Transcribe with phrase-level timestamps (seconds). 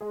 [0.00, 0.10] Radio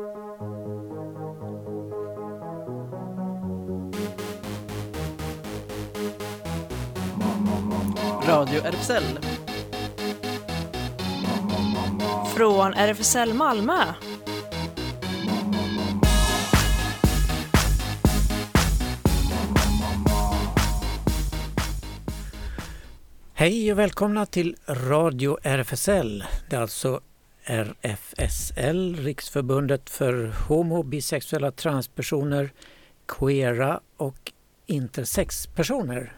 [8.63, 9.03] RFSL.
[12.35, 13.73] Från RFSL Malmö.
[23.33, 26.23] Hej och välkomna till Radio RFSL.
[26.49, 27.01] Det är alltså
[27.49, 32.49] RFSL, Riksförbundet för homo, bisexuella, transpersoner,
[33.07, 34.31] queera och
[34.65, 36.13] intersexpersoner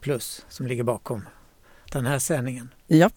[0.00, 1.22] plus som ligger bakom
[1.92, 2.74] den här sändningen.
[2.86, 3.10] Ja,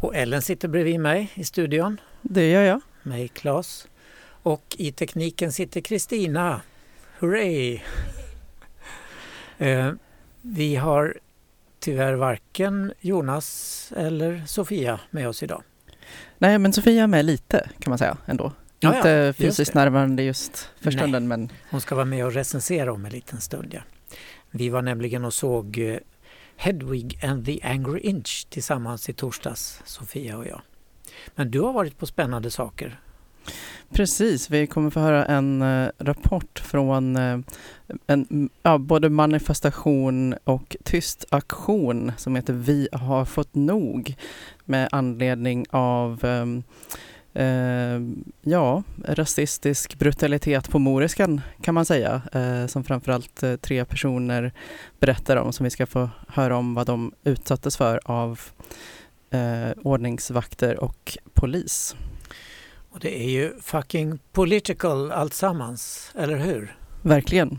[0.00, 2.80] Och Ellen sitter bredvid mig i studion, det gör jag.
[3.02, 3.88] mig Claes.
[4.42, 6.60] Och i tekniken sitter Kristina.
[7.18, 7.80] Hurray!
[9.58, 9.92] Eh,
[10.42, 11.18] vi har
[11.80, 15.62] tyvärr varken Jonas eller Sofia med oss idag.
[16.38, 18.52] Nej, men Sofia är med lite kan man säga ändå.
[18.80, 19.78] Ja, ja, Inte just fysiskt det.
[19.78, 20.92] närvarande just för Nej.
[20.92, 23.74] stunden, men Hon ska vara med och recensera om en liten stund.
[23.74, 23.80] Ja.
[24.50, 25.96] Vi var nämligen och såg eh,
[26.56, 30.60] Hedwig and the Angry Inch tillsammans i torsdags, Sofia och jag.
[31.34, 33.00] Men du har varit på spännande saker
[33.92, 34.50] precis.
[34.50, 37.38] Vi kommer få höra en eh, rapport från eh,
[38.06, 44.14] en, ja, både manifestation och tyst aktion som heter Vi har fått nog
[44.64, 46.24] med anledning av
[47.34, 48.00] eh,
[48.42, 54.52] ja, rasistisk brutalitet på Moriskan kan man säga, eh, som framförallt eh, tre personer
[55.00, 58.40] berättar om, som vi ska få höra om vad de utsattes för av
[59.30, 61.96] eh, ordningsvakter och polis.
[62.92, 66.76] Och det är ju fucking political alltsammans, eller hur?
[67.02, 67.58] Verkligen.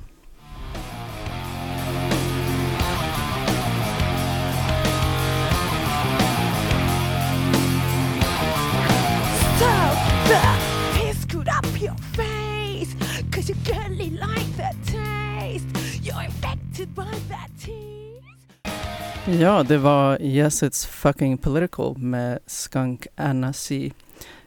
[19.39, 23.94] Ja, det var Yes It's Fucking Political med Skunk Anansi,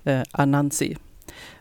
[0.05, 0.97] eh, Anansi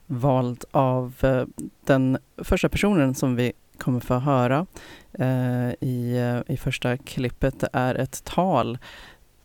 [0.05, 1.45] vald av eh,
[1.85, 4.65] den första personen som vi kommer få höra
[5.13, 7.59] eh, i, eh, i första klippet.
[7.59, 8.77] Det är ett tal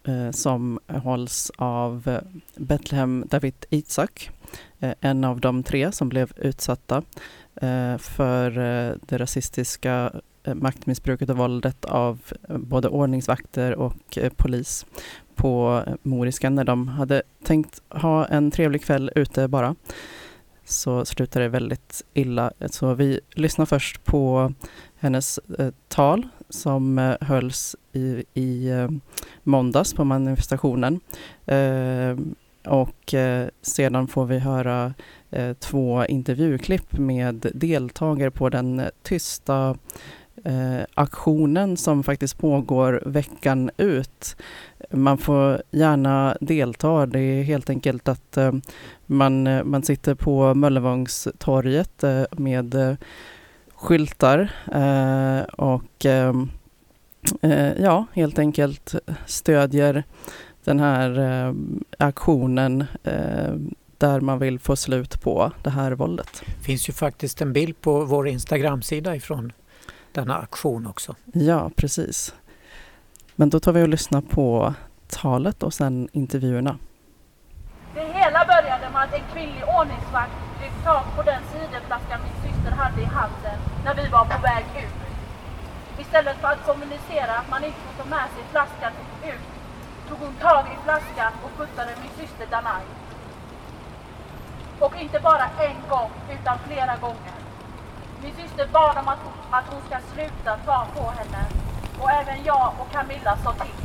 [0.04, 2.20] eh, som hålls av eh,
[2.56, 4.30] Betlehem David Itzak,
[4.78, 7.02] eh, en av de tre som blev utsatta
[7.54, 10.12] eh, för eh, det rasistiska
[10.44, 14.86] eh, maktmissbruket och våldet av både ordningsvakter och polis
[15.38, 19.74] på Moriska Moriskan när de hade tänkt ha en trevlig kväll ute bara.
[20.64, 22.52] Så slutade det väldigt illa.
[22.70, 24.52] Så vi lyssnar först på
[24.98, 28.88] hennes eh, tal som eh, hölls i, i eh,
[29.42, 31.00] måndags på manifestationen.
[31.46, 32.16] Eh,
[32.68, 34.94] och eh, sedan får vi höra
[35.30, 39.76] eh, två intervjuklipp med deltagare på den eh, tysta
[40.48, 44.36] eh, aktionen som faktiskt pågår veckan ut.
[44.90, 47.06] Man får gärna delta.
[47.06, 48.52] Det är helt enkelt att eh,
[49.06, 52.94] man, eh, man sitter på Möllevångstorget eh, med eh,
[53.74, 56.34] skyltar eh, och eh,
[57.42, 58.94] eh, ja, helt enkelt
[59.26, 60.04] stödjer
[60.64, 61.54] den här eh,
[61.98, 63.54] aktionen eh,
[63.98, 66.42] där man vill få slut på det här våldet.
[66.46, 69.52] Det finns ju faktiskt en bild på vår Instagramsida ifrån
[70.18, 71.14] denna aktion också.
[71.32, 72.34] Ja, precis.
[73.36, 74.74] Men då tar vi och lyssnar på
[75.08, 76.78] talet och sen intervjuerna.
[77.94, 82.72] Det hela började med att en kvinnlig ordningsvakt fick tag på den ciderflaska min syster
[82.82, 84.98] hade i handen när vi var på väg ut.
[86.02, 88.92] Istället för att kommunicera att man inte får ta med sig flaskan
[89.32, 89.46] ut
[90.08, 92.84] tog hon tag i flaskan och puttade min syster Danai.
[94.84, 97.37] Och inte bara en gång utan flera gånger.
[98.22, 99.18] Min syster bad om att,
[99.50, 101.42] att hon ska sluta ta på henne
[102.00, 103.78] och även jag och Camilla sa till.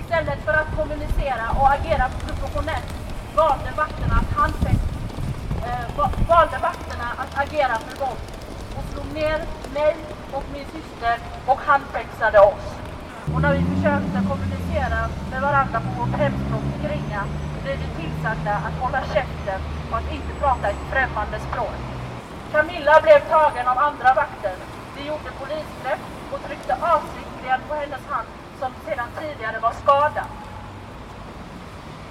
[0.00, 2.94] Istället för att kommunicera och agera professionellt
[3.36, 4.84] valde vakterna att handfäst,
[5.66, 5.86] eh,
[6.28, 8.22] valde vakterna att agera för våld
[8.76, 9.38] och slog ner
[9.74, 9.96] mig
[10.32, 12.66] och min syster och handfängslade oss.
[13.34, 15.00] Och när vi försökte kommunicera
[15.30, 17.24] med varandra på vårt hemspråk kringa
[17.62, 19.60] blev vi tillsagda att hålla käften
[19.90, 21.95] och att inte prata ett främmande språk.
[22.52, 24.56] Camilla blev tagen av andra vakter.
[24.94, 28.28] De gjorde polisgrepp och tryckte avsiktligen på hennes hand
[28.60, 30.30] som sedan tidigare var skadad.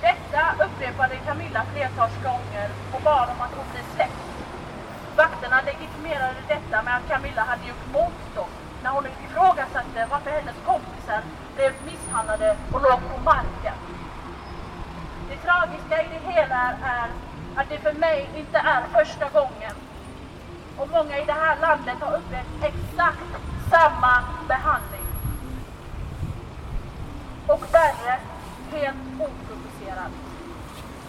[0.02, 4.26] Detta upprepade Camilla flertals gånger och bad om att hon blir släppt.
[5.16, 8.54] Vakterna legitimerade detta med att Camilla hade gjort motstånd
[8.84, 11.22] när hon ifrågasatte varför hennes kompisar
[11.56, 13.78] blev misshandlade och låg på marken.
[15.30, 17.10] Det tragiska i det hela är
[17.56, 19.76] att det för mig inte är första gången.
[20.77, 23.30] Och många i det här landet har upplevt exakt
[23.69, 25.06] samma behandling.
[27.48, 28.19] Och värre,
[28.72, 30.12] helt oprovocerat.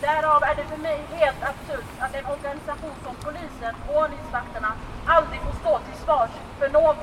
[0.00, 4.72] Därav är det för mig helt absurt att en organisation som polisen och ordningsvakterna
[5.06, 6.96] aldrig får stå till svars för någon.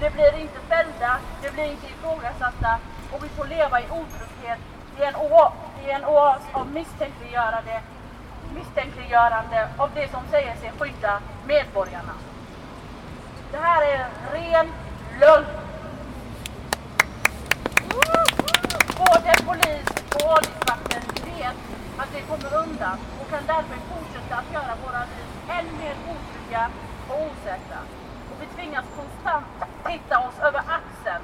[0.00, 2.78] De blir inte fällda, de blir inte ifrågasatta
[3.12, 4.58] och vi får leva i otrygghet
[4.98, 5.14] i en,
[5.84, 7.80] i en oas av misstänkliggörande,
[8.58, 12.14] misstänkliggörande av det som säger sig skydda medborgarna.
[13.50, 14.66] Det här är ren
[15.20, 15.46] lögn.
[18.98, 21.58] Både polis och ordningsvakter vet
[21.98, 26.70] att vi kommer undan och kan därför fortsätta att göra våra liv än mer otrygga
[27.08, 27.80] och osäkra.
[28.30, 29.46] Och vi tvingas konstant
[29.86, 31.22] titta oss över axeln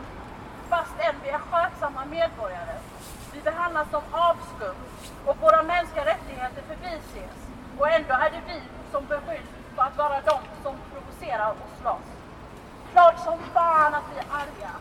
[0.69, 2.94] fastän vi är skötsamma medborgare.
[3.35, 4.77] Vi behandlas som avskum
[5.27, 7.37] och våra mänskliga rättigheter förbises.
[7.79, 8.61] Och ändå är det vi
[8.93, 12.09] som beskylls för att vara de som provocerar och slåss.
[12.93, 14.73] Klart som fan att vi är arga.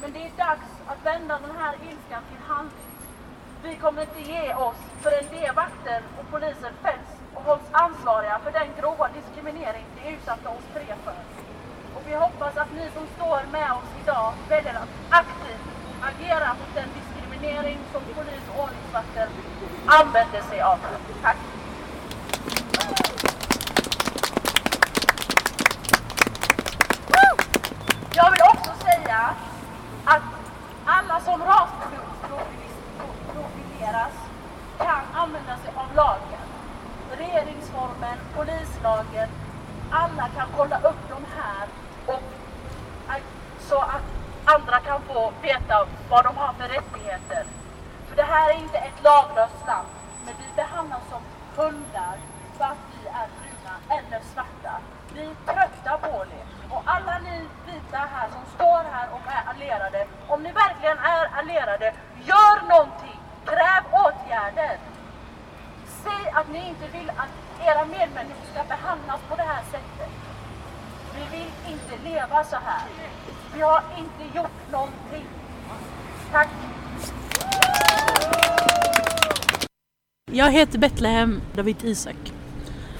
[0.00, 2.92] Men det är dags att vända den här ilskan till handling.
[3.62, 8.52] Vi kommer inte ge oss förrän de vakter och poliser fälls och hålls ansvariga för
[8.52, 11.18] den grova diskriminering de utsatte oss tre för.
[11.94, 15.66] Och vi hoppas att ni som står med oss idag väljer att aktivt
[16.02, 17.11] agera mot den diskriminering
[17.42, 19.28] som polis och ordningsvakter
[19.86, 20.78] använder sig av.
[21.22, 21.36] Tack!
[28.14, 29.34] Jag vill också säga
[30.04, 30.22] att
[30.84, 34.12] alla som rasprofileras
[34.78, 36.46] kan använda sig av lagen.
[37.10, 39.28] Regeringsformen, polislagen,
[39.90, 41.68] alla kan kolla upp de här
[42.06, 42.22] och
[43.60, 44.02] så att
[44.44, 47.44] andra kan få veta vad de har för rättigheter.
[48.08, 49.88] För det här är inte ett laglöst land,
[50.24, 51.22] men vi behandlas som
[51.56, 52.16] hundar
[52.56, 54.74] för att vi är bruna eller svarta.
[55.14, 56.74] Vi är trötta på det.
[56.74, 61.24] Och alla ni vita här som står här och är allierade, om ni verkligen är
[61.38, 61.94] allierade,
[62.24, 63.18] gör någonting!
[63.44, 64.78] Kräv åtgärder!
[66.04, 70.10] Säg att ni inte vill att era medmänniskor ska behandlas på det här sättet.
[71.14, 72.86] Vi vill inte leva så här.
[73.54, 75.24] Vi har inte gjort någonting.
[76.32, 76.48] Tack!
[80.32, 82.32] Jag heter Betlehem David Isak.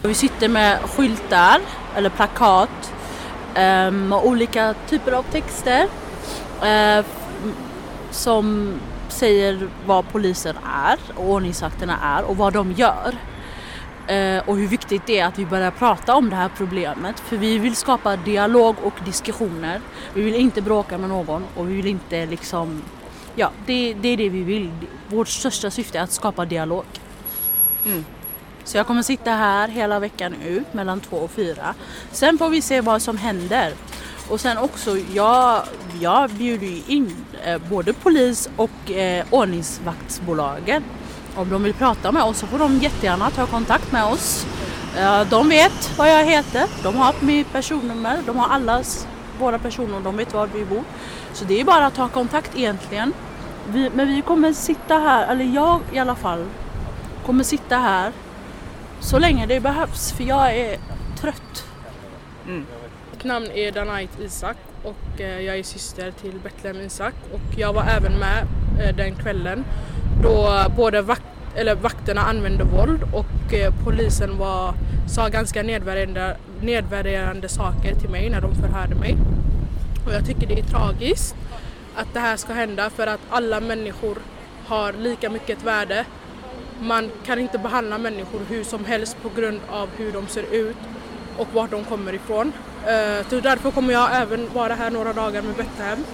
[0.02, 1.60] Vi sitter med skyltar
[1.96, 2.94] eller plakat
[3.54, 5.88] ehm, och med olika typer av texter
[6.62, 7.04] eh,
[8.10, 8.74] som
[9.08, 13.14] säger vad polisen är och ordningsvakterna är och vad de gör.
[14.06, 17.20] Eh, och hur viktigt det är att vi börjar prata om det här problemet.
[17.20, 19.80] För vi vill skapa dialog och diskussioner.
[20.14, 22.82] Vi vill inte bråka med någon och vi vill inte liksom...
[23.34, 24.70] Ja, det, det är det vi vill.
[25.08, 26.84] Vårt största syfte är att skapa dialog.
[27.86, 28.04] Mm.
[28.64, 31.74] Så jag kommer sitta här hela veckan ut mellan två och fyra.
[32.12, 33.72] Sen får vi se vad som händer.
[34.28, 35.62] Och sen också, jag,
[36.00, 40.84] jag bjuder ju in eh, både polis och eh, ordningsvaktsbolagen.
[41.36, 44.46] Om de vill prata med oss så får de jättegärna ta kontakt med oss.
[44.98, 49.06] Eh, de vet vad jag heter, de har mitt personnummer, de har allas
[49.38, 50.84] våra personer, de vet var vi bor.
[51.32, 53.12] Så det är bara att ta kontakt egentligen.
[53.68, 56.46] Vi, men vi kommer sitta här, eller jag i alla fall,
[57.26, 58.12] kommer sitta här
[59.00, 60.78] så länge det behövs för jag är
[61.20, 61.64] trött.
[63.10, 67.72] Mitt namn är Danait Isak och eh, jag är syster till Betlehem Isak och jag
[67.72, 68.46] var även med
[68.80, 69.64] eh, den kvällen
[70.22, 71.20] då både vak
[71.54, 74.74] eller vakterna använde våld och eh, polisen var,
[75.08, 79.16] sa ganska nedvärderande, nedvärderande saker till mig när de förhörde mig.
[80.06, 81.34] Och jag tycker det är tragiskt
[81.94, 84.18] att det här ska hända för att alla människor
[84.66, 86.04] har lika mycket ett värde.
[86.80, 90.76] Man kan inte behandla människor hur som helst på grund av hur de ser ut
[91.38, 92.52] och vart de kommer ifrån.
[92.86, 96.04] Eh, så därför kommer jag även vara här några dagar med Betlehem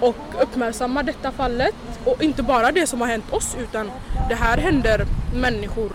[0.00, 3.90] och uppmärksamma detta fallet och inte bara det som har hänt oss utan
[4.28, 5.90] det här händer människor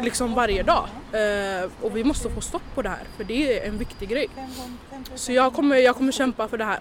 [0.00, 3.68] liksom varje dag Eh, och vi måste få stopp på det här för det är
[3.68, 4.28] en viktig grej.
[5.14, 6.80] Så jag kommer, jag kommer kämpa för det här.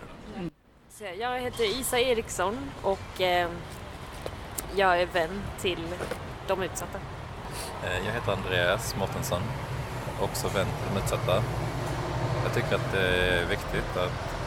[1.20, 3.50] Jag heter Isa Eriksson och eh,
[4.76, 5.88] jag är vän till
[6.48, 6.98] de utsatta.
[7.84, 9.42] Eh, Jag heter Andreas Mårtensson,
[10.22, 11.44] också vän till de utsatta.
[12.44, 14.41] Jag tycker att det är viktigt att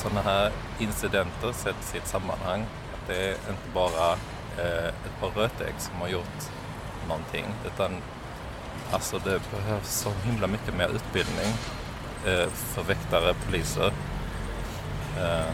[0.00, 2.60] sådana här incidenter sätts i ett sammanhang.
[2.94, 4.12] Att det är inte bara
[4.58, 6.40] eh, ett par rötägg som har gjort
[7.08, 7.90] någonting utan
[8.92, 11.52] alltså det behövs så himla mycket mer utbildning
[12.26, 13.92] eh, för väktare, poliser.
[15.18, 15.50] Eh,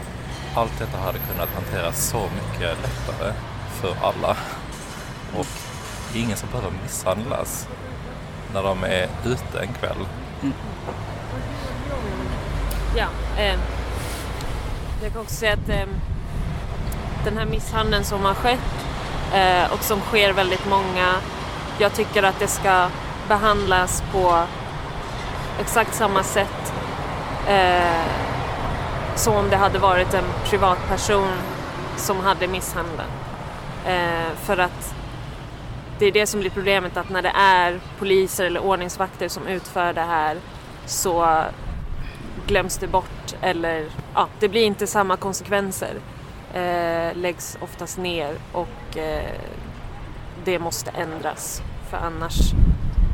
[0.55, 3.33] Allt detta hade kunnat hanteras så mycket lättare
[3.71, 4.37] för alla.
[5.37, 5.47] Och
[6.13, 7.67] det är ingen som behöver misshandlas
[8.53, 10.05] när de är ute en kväll.
[12.95, 13.07] Ja,
[13.37, 13.59] eh,
[15.03, 15.87] jag kan också säga att eh,
[17.23, 18.85] den här misshandeln som har skett
[19.33, 21.15] eh, och som sker väldigt många,
[21.79, 22.87] jag tycker att det ska
[23.27, 24.43] behandlas på
[25.59, 26.73] exakt samma sätt
[27.47, 28.05] eh,
[29.15, 31.31] som om det hade varit en privatperson
[31.97, 33.07] som hade misshandlat.
[33.85, 34.95] Eh, för att
[35.99, 39.93] det är det som blir problemet att när det är poliser eller ordningsvakter som utför
[39.93, 40.37] det här
[40.85, 41.43] så
[42.47, 45.95] glöms det bort eller ja, det blir inte samma konsekvenser.
[46.53, 49.39] Eh, läggs oftast ner och eh,
[50.45, 52.53] det måste ändras för annars,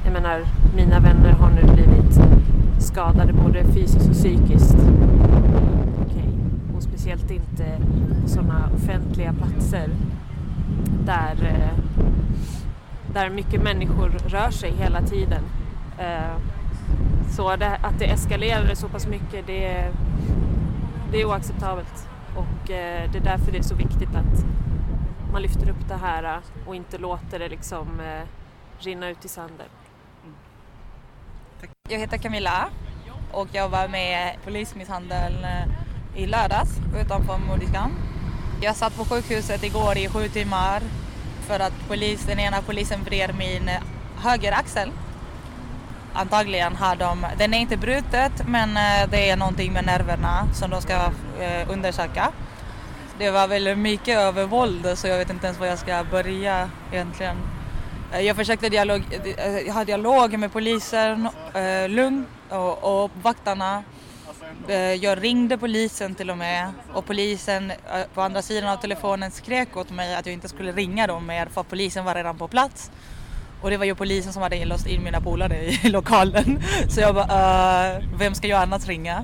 [0.03, 0.45] jag menar
[0.75, 2.19] mina vänner har nu blivit
[2.79, 4.75] skadade både fysiskt och psykiskt.
[6.05, 6.29] Okay.
[6.75, 7.77] Och speciellt inte
[8.23, 9.89] på sådana offentliga platser
[11.05, 11.79] där, eh,
[13.13, 15.41] där mycket människor rör sig hela tiden.
[15.97, 16.37] Eh,
[17.29, 19.91] så det, att det eskalerade så pass mycket, det,
[21.11, 22.09] det är oacceptabelt.
[22.35, 24.45] Och eh, det är därför det är så viktigt att
[25.31, 28.27] man lyfter upp det här eh, och inte låter det liksom eh,
[28.79, 29.67] rinna ut i sanden.
[31.89, 32.69] Jag heter Camilla
[33.31, 37.91] och jag var med i polismisshandeln eh, i lördags utanför Mordiskan.
[38.61, 40.81] Jag satt på sjukhuset igår i sju timmar
[41.41, 43.81] för att polis, den ena polisen vred min eh,
[44.17, 44.91] höger axel.
[46.19, 50.69] Antagligen har de, den är inte brutet men eh, det är någonting med nerverna som
[50.69, 50.93] de ska
[51.39, 52.31] eh, undersöka.
[53.19, 57.37] Det var väl mycket övervåld så jag vet inte ens var jag ska börja egentligen.
[58.13, 59.03] Eh, jag försökte dialog,
[59.67, 61.29] jag dialog med polisen,
[61.87, 63.83] lugn och, och vakterna.
[64.99, 67.71] Jag ringde polisen till och med och polisen
[68.13, 71.45] på andra sidan av telefonen skrek åt mig att jag inte skulle ringa dem mer
[71.45, 72.91] för polisen var redan på plats.
[73.61, 76.63] Och det var ju polisen som hade låst in mina polare i lokalen.
[76.89, 79.23] Så jag bara, uh, vem ska jag annars ringa?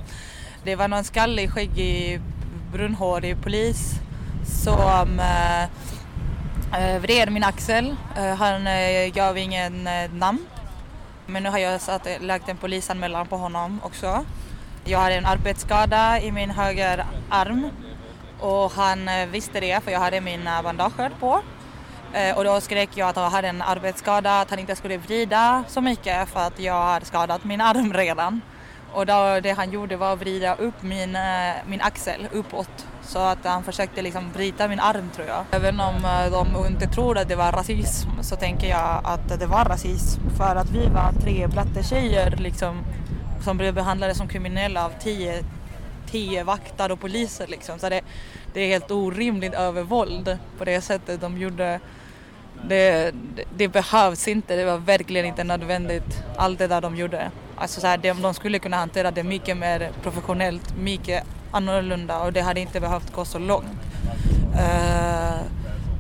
[0.64, 2.22] Det var någon skallig, skäggig,
[2.72, 4.00] brunhårig polis
[4.46, 7.96] som uh, vred min axel.
[8.18, 10.46] Uh, han uh, gav ingen uh, namn.
[11.26, 14.26] Men nu har jag satt, lagt en polisanmälan på honom också.
[14.86, 17.70] Jag hade en arbetsskada i min höger arm
[18.40, 21.42] och han visste det för jag hade mina bandager på.
[22.14, 25.64] Eh, och då skrek jag att jag hade en arbetsskada, att han inte skulle vrida
[25.68, 28.42] så mycket för att jag hade skadat min arm redan.
[28.94, 32.88] Och då, det han gjorde var att vrida upp min, eh, min axel uppåt.
[33.02, 35.46] Så att han försökte liksom bryta min arm tror jag.
[35.52, 39.46] Även om eh, de inte tror att det var rasism så tänker jag att det
[39.46, 40.22] var rasism.
[40.38, 42.84] För att vi var tre blattetjejer liksom
[43.44, 45.44] som blev behandlade som kriminella av tio,
[46.12, 47.80] tio vakter och poliser liksom.
[47.80, 48.02] Så det,
[48.54, 51.80] det är helt orimligt övervåld på det sättet de gjorde.
[52.70, 53.14] Det,
[53.58, 57.32] det, behövs inte, det var verkligen inte nödvändigt allt det där de gjorde.
[57.56, 62.34] Alltså så här, de, de skulle kunna hantera det mycket mer professionellt, mycket annorlunda och
[62.34, 63.66] det hade inte behövt gå så långt.
[64.54, 65.42] Uh,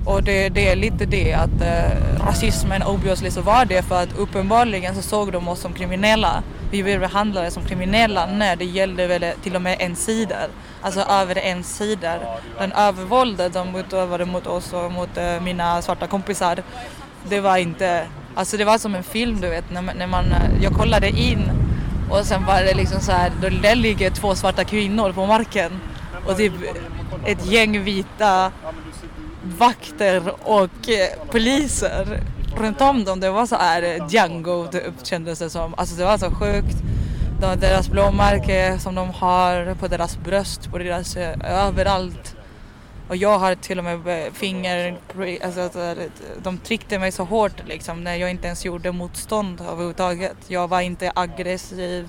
[0.05, 4.17] och det, det är lite det att eh, rasismen obviously så var det för att
[4.17, 6.43] uppenbarligen så såg de oss som kriminella.
[6.71, 10.35] Vi blev behandlade som kriminella när det gällde väl till och med en sida.
[10.81, 12.19] Alltså över en sida.
[12.59, 16.63] Den övervåldet de utövade mot oss och mot eh, mina svarta kompisar.
[17.29, 18.05] Det var inte,
[18.35, 21.51] alltså det var som en film du vet när, när man, eh, jag kollade in
[22.09, 25.79] och sen var det liksom så här, då där ligger två svarta kvinnor på marken
[26.25, 26.53] och typ
[27.25, 28.51] ett gäng vita
[29.43, 32.21] vakter och eh, poliser
[32.57, 33.19] runt om dem.
[33.19, 35.73] Det var så här eh, Django typ, kändes det som.
[35.77, 36.77] Alltså det var så sjukt.
[37.41, 42.35] De, deras blåmärke som de har på deras bröst, på deras eh, överallt.
[43.07, 44.97] Och jag har till och med eh, finger,
[45.43, 45.97] alltså, eh,
[46.43, 50.37] de tryckte mig så hårt liksom när jag inte ens gjorde motstånd överhuvudtaget.
[50.47, 52.07] Jag var inte aggressiv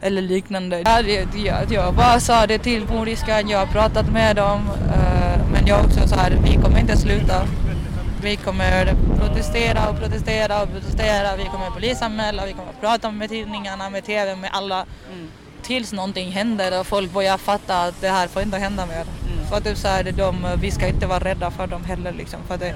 [0.00, 0.80] eller liknande.
[0.80, 5.21] Jag, Jag, jag bara sa det till Moriskan, jag har pratat med dem eh,
[5.62, 7.46] men jag också så här, vi kommer inte sluta.
[8.22, 13.90] Vi kommer protestera och protestera och protestera, vi kommer polisanmäla, vi kommer prata med tidningarna,
[13.90, 14.86] med TV, med alla.
[15.62, 19.04] Tills någonting händer och folk börjar fatta att det här får inte hända mer.
[19.48, 22.40] För att typ så här, de, vi ska inte vara rädda för dem heller liksom.
[22.48, 22.74] För det,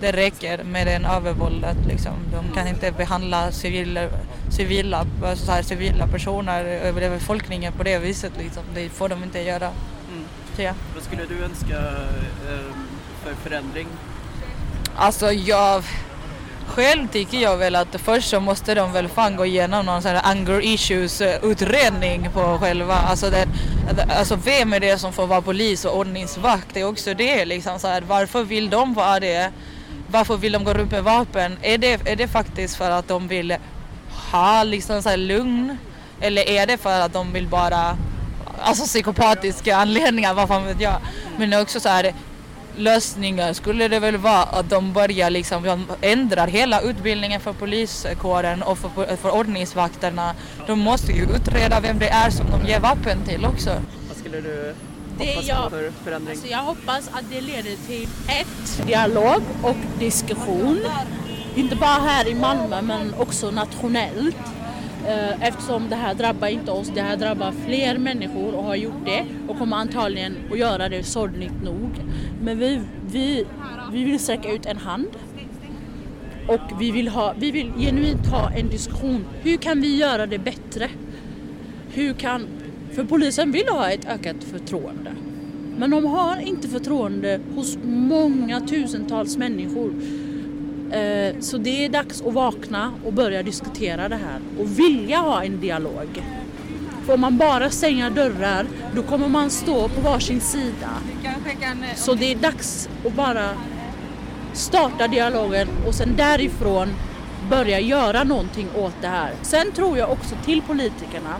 [0.00, 2.12] det räcker med den övervåldet liksom.
[2.32, 4.08] De kan inte behandla civila,
[4.50, 8.62] civila, alltså så här, civila personer befolkningen på det viset liksom.
[8.74, 9.70] Det får de inte göra.
[10.56, 10.72] Så, ja.
[10.94, 11.78] Vad skulle du önska
[12.48, 12.74] eh,
[13.24, 13.86] för förändring?
[14.96, 15.82] Alltså jag
[16.66, 20.10] själv tycker jag väl att först så måste de väl fan gå igenom någon sån
[20.10, 23.46] här anger issues eh, utredning på själva, alltså, det,
[24.18, 26.68] alltså vem är det som får vara polis och ordningsvakt?
[26.72, 29.52] Det är också det liksom så här, varför vill de vara det?
[30.14, 31.58] varför vill de gå runt med vapen?
[31.62, 33.56] Är det, är det faktiskt för att de vill
[34.32, 35.78] ha liksom så här lugn?
[36.20, 37.96] Eller är det för att de vill bara,
[38.60, 40.96] alltså psykopatiska anledningar, vad fan vet jag.
[41.38, 42.14] Men också så här
[42.76, 48.62] lösningar skulle det väl vara att de börjar liksom, de ändrar hela utbildningen för poliskåren
[48.62, 50.34] och för, för ordningsvakterna.
[50.66, 53.70] De måste ju utreda vem det är som de ger vapen till också.
[54.08, 54.74] Vad skulle du
[55.18, 56.30] Det hoppas jag- på för förändring?
[56.30, 60.80] Alltså jag hoppas att det leder till ett, dialog och diskussion.
[61.56, 64.36] Inte bara här i Malmö men också nationellt.
[65.08, 69.04] Eh, eftersom det här drabbar inte oss, det här drabbar fler människor och har gjort
[69.04, 71.90] det och kommer antagligen att göra det sorgligt nog.
[72.42, 72.80] Men vi,
[73.10, 73.46] vi,
[73.92, 75.08] vi vill sträcka ut en hand
[76.48, 79.24] och vi vill, ha, vi vill genuint ha en diskussion.
[79.42, 80.88] Hur kan vi göra det bättre?
[81.92, 82.46] Hur kan...
[82.92, 85.12] För polisen vill ha ett ökat förtroende.
[85.78, 89.94] Men de har inte förtroende hos många tusentals människor.
[90.94, 95.44] Eh, så det är dags att vakna och börja diskutera det här och vilja ha
[95.44, 96.22] en dialog.
[97.06, 100.90] För om man bara stänger dörrar då kommer man stå på varsin sida.
[101.96, 103.50] Så det är dags att bara
[104.52, 106.88] starta dialogen och sen därifrån
[107.50, 109.32] börja göra någonting åt det här.
[109.42, 111.36] Sen tror jag också till politikerna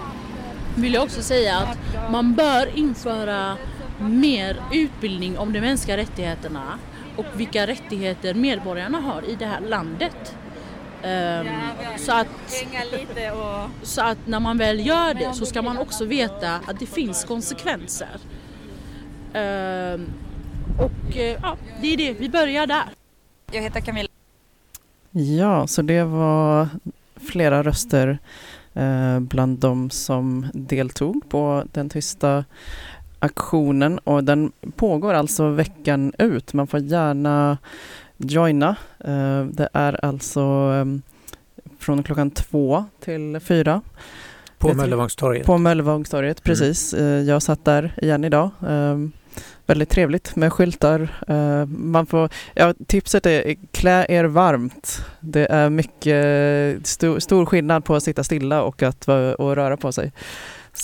[0.76, 3.56] vill jag också säga att man bör införa
[4.00, 6.78] mer utbildning om de mänskliga rättigheterna
[7.16, 10.37] och vilka rättigheter medborgarna har i det här landet.
[11.02, 11.47] Ehm,
[11.97, 12.26] så, att,
[12.92, 13.87] lite och...
[13.87, 17.25] så att när man väl gör det så ska man också veta att det finns
[17.25, 18.18] konsekvenser.
[19.33, 20.06] Ehm,
[20.78, 22.85] och eh, ja, det är det, vi börjar där.
[23.52, 24.09] Jag heter Camilla.
[25.11, 26.68] Ja, så det var
[27.16, 28.18] flera röster
[28.75, 32.44] eh, bland de som deltog på den tysta
[33.24, 36.52] aktionen och den pågår alltså veckan ut.
[36.52, 37.58] Man får gärna
[38.16, 38.76] joina.
[39.04, 40.84] Eh, det är alltså eh,
[41.78, 43.80] från klockan två till fyra.
[44.58, 45.46] På Möllevångstorget.
[45.46, 46.94] På Möllevångstorget, precis.
[46.94, 48.50] Eh, Jag satt där igen idag.
[48.68, 48.98] Eh,
[49.66, 51.08] Väldigt trevligt med skyltar.
[51.28, 55.04] Eh, Man får, ja, tipset är klä er varmt.
[55.20, 59.08] Det är mycket stor, stor skillnad på att sitta stilla och att
[59.38, 60.12] och röra på sig.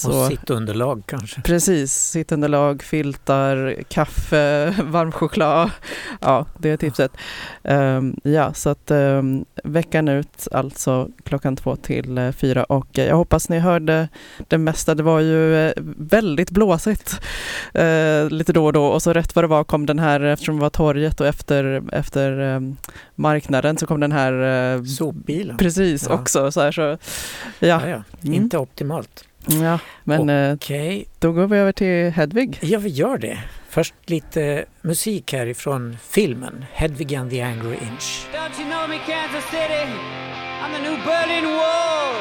[0.07, 1.41] Och sittunderlag kanske.
[1.41, 5.71] Precis, sittunderlag, filtar, kaffe, varm choklad.
[6.21, 7.13] Ja, det är tipset.
[7.65, 13.07] Ehm, ja, så att um, veckan ut, alltså klockan två till eh, fyra och eh,
[13.07, 14.09] jag hoppas ni hörde
[14.49, 14.95] det mesta.
[14.95, 17.21] Det var ju eh, väldigt blåsigt
[17.75, 20.57] eh, lite då och då och så rätt vad det var kom den här, eftersom
[20.57, 22.77] det var torget och efter, efter ehm,
[23.15, 24.33] marknaden så kom den här
[24.77, 25.57] uh, Sopbilen.
[25.57, 26.15] Precis, Ja.
[26.15, 26.53] också.
[26.53, 26.97] Så här, så, ja.
[27.59, 28.03] Ja, ja.
[28.23, 28.35] Mm.
[28.35, 29.25] Inte optimalt.
[29.47, 31.07] Ja, men eh, Okej.
[31.19, 32.59] då går vi över till Hedvig.
[32.63, 33.39] Ja, vi gör det.
[33.69, 38.27] Först lite musik härifrån filmen Hedvig and the Angry Inch.
[38.35, 39.87] Don't you know me, Kansas City?
[40.63, 42.15] I'm the new Berlin Wall.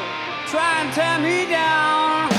[0.50, 2.30] Try and tear me down.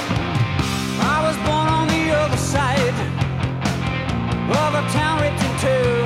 [1.02, 2.96] I was born on the other side
[4.50, 6.01] of a town written two.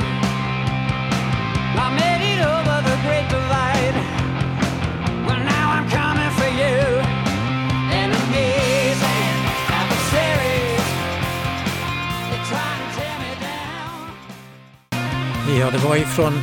[15.48, 16.34] Ja, det var ifrån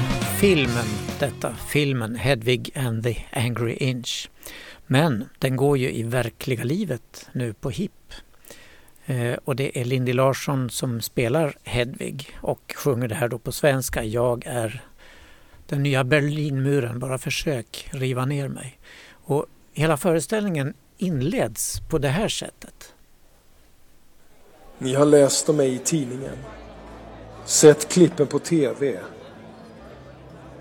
[0.41, 0.85] filmen
[1.21, 1.55] detta.
[1.55, 4.31] Filmen Hedvig and the Angry Inch.
[4.87, 8.13] Men den går ju i verkliga livet nu på HIP.
[9.07, 13.53] Eh, och det är Lindy Larsson som spelar Hedvig och sjunger det här då på
[13.53, 14.05] svenska.
[14.05, 14.85] Jag är
[15.67, 18.79] den nya Berlinmuren, bara försök riva ner mig.
[19.11, 22.95] Och hela föreställningen inleds på det här sättet.
[24.79, 26.37] Ni har läst om mig i tidningen.
[27.45, 28.99] Sett klippen på TV.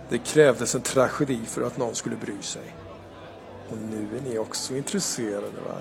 [0.10, 2.76] Det krävdes en tragedi för att någon skulle bry sig.
[3.70, 5.78] Och nu är ni också intresserade va?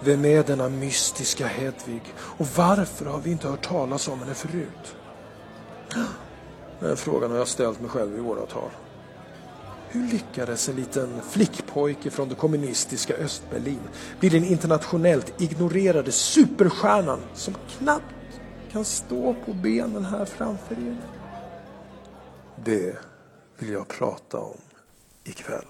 [0.00, 2.02] Vem är denna mystiska Hedvig?
[2.18, 4.96] Och varför har vi inte hört talas om henne förut?
[6.80, 8.70] Den frågan har jag ställt mig själv i åratal.
[9.88, 13.80] Hur lyckades en liten flickpojke från det kommunistiska Östberlin
[14.20, 18.14] bli den internationellt ignorerade superstjärnan som knappt
[18.74, 20.96] kan stå på benen här framför er?
[22.64, 22.96] Det
[23.58, 24.60] vill jag prata om
[25.24, 25.64] ikväll.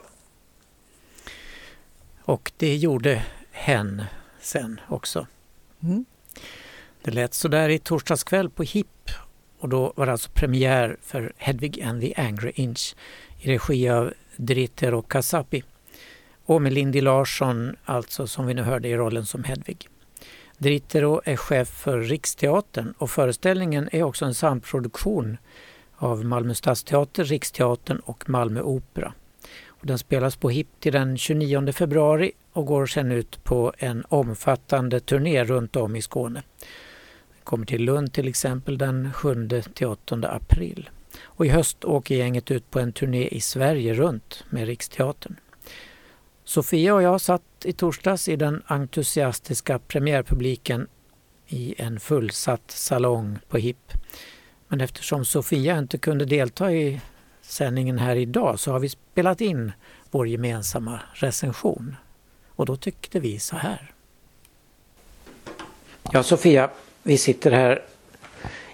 [2.22, 4.04] Och det gjorde hen
[4.40, 5.26] sen också.
[5.82, 6.04] Mm.
[7.02, 9.10] Det lät så där i torsdags kväll på HIP
[9.58, 12.96] och då var det alltså premiär för Hedvig and the Angry Inch
[13.40, 15.62] i regi av Dritter och Kasapi
[16.44, 19.88] och med Lindy Larsson alltså som vi nu hörde i rollen som Hedvig.
[20.58, 25.36] Drittero är chef för Riksteatern och föreställningen är också en samproduktion
[25.96, 29.12] av Malmö stadsteater, Riksteatern och Malmö Opera.
[29.66, 34.04] Och den spelas på HIP till den 29 februari och går sedan ut på en
[34.08, 36.42] omfattande turné runt om i Skåne.
[37.28, 40.90] Den kommer till Lund till exempel den 7-8 april.
[41.22, 45.36] Och i höst åker gänget ut på en turné i Sverige runt med Riksteatern.
[46.44, 50.88] Sofia och jag satt i torsdags i den entusiastiska premiärpubliken
[51.46, 53.92] i en fullsatt salong på HIP.
[54.68, 57.00] Men eftersom Sofia inte kunde delta i
[57.42, 59.72] sändningen här idag så har vi spelat in
[60.10, 61.96] vår gemensamma recension.
[62.48, 63.92] Och då tyckte vi så här.
[66.12, 66.70] Ja, Sofia,
[67.02, 67.82] vi sitter här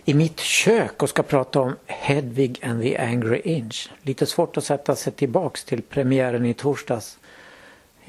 [0.04, 3.90] i mitt kök och ska prata om Hedvig and the Angry Inch.
[4.02, 7.18] Lite svårt att sätta sig tillbaks till premiären i torsdags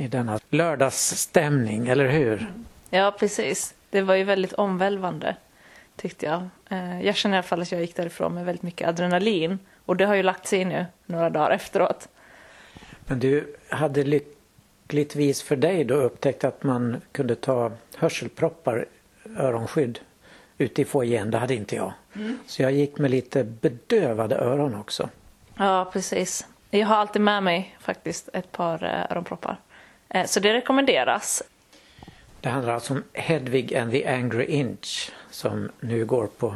[0.02, 2.54] i denna lördagsstämning, eller hur?
[2.90, 3.74] Ja, precis.
[3.90, 5.36] Det var ju väldigt omvälvande
[5.96, 6.50] tyckte jag.
[6.70, 9.98] Eh, jag känner i alla fall att jag gick därifrån med väldigt mycket adrenalin och
[9.98, 12.08] det har ju lagt sig nu några dagar efteråt.
[13.06, 18.86] Men du hade lyckligtvis för dig då upptäckt att man kunde ta hörselproppar,
[19.38, 20.00] öronskydd,
[20.58, 21.32] ute i foajén.
[21.32, 21.94] Det hade inte jag.
[22.16, 22.40] Mm.
[22.48, 25.10] Så jag gick med lite bedövade öron också.
[25.58, 26.48] Ja, precis.
[26.70, 29.58] Jag har alltid med mig faktiskt ett par eh, öronproppar.
[30.14, 31.44] Eh, så det rekommenderas.
[32.42, 36.56] Det handlar alltså om Hedvig and the Angry Inch som nu går på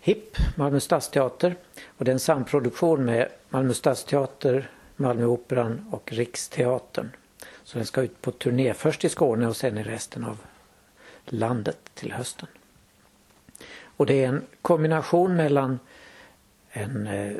[0.00, 1.56] HIP, Malmö stadsteater.
[1.86, 7.10] Och det är en samproduktion med Malmö stadsteater, Malmö operan och Riksteatern.
[7.64, 10.38] Så den ska ut på turné först i Skåne och sen i resten av
[11.24, 12.48] landet till hösten.
[13.96, 15.78] Och det är en kombination mellan
[16.70, 17.36] en eh,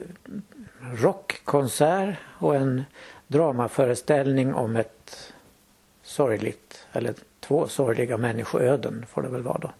[0.94, 2.84] rockkonsert och en
[3.26, 4.95] dramaföreställning om ett
[6.06, 9.70] sorgligt, eller två sorgliga människoöden får det väl vara då.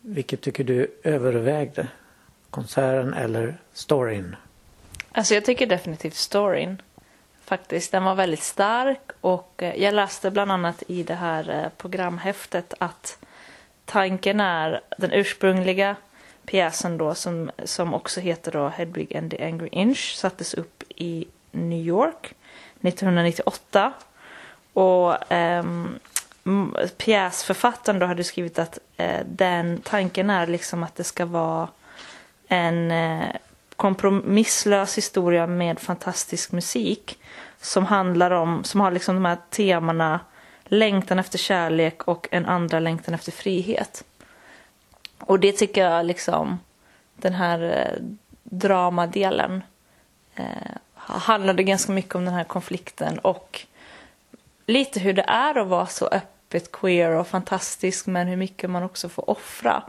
[0.00, 1.88] Vilket tycker du övervägde?
[2.50, 4.36] Konserten eller storyn?
[5.12, 6.82] Alltså jag tycker definitivt storyn.
[7.44, 11.68] Faktiskt, den var väldigt stark och eh, jag läste bland annat i det här eh,
[11.76, 13.18] programhäftet att
[13.84, 15.96] tanken är den ursprungliga
[16.46, 21.26] pjäsen då som, som också heter då Hedwig and the Angry Inch sattes upp i
[21.50, 22.34] New York
[22.80, 23.92] 1998.
[24.72, 25.98] Och um,
[26.96, 31.68] pjäsförfattaren då hade skrivit att eh, den tanken är liksom att det ska vara
[32.48, 33.36] en eh,
[33.76, 37.18] kompromisslös historia med fantastisk musik
[37.60, 40.20] som handlar om, som har liksom de här temana
[40.64, 44.04] längtan efter kärlek och en andra längtan efter frihet.
[45.18, 46.58] Och det tycker jag liksom
[47.16, 48.02] den här eh,
[48.42, 49.62] dramadelen
[50.34, 50.44] eh,
[50.94, 53.66] handlade ganska mycket om den här konflikten och
[54.70, 58.82] lite hur det är att vara så öppet queer och fantastisk men hur mycket man
[58.82, 59.82] också får offra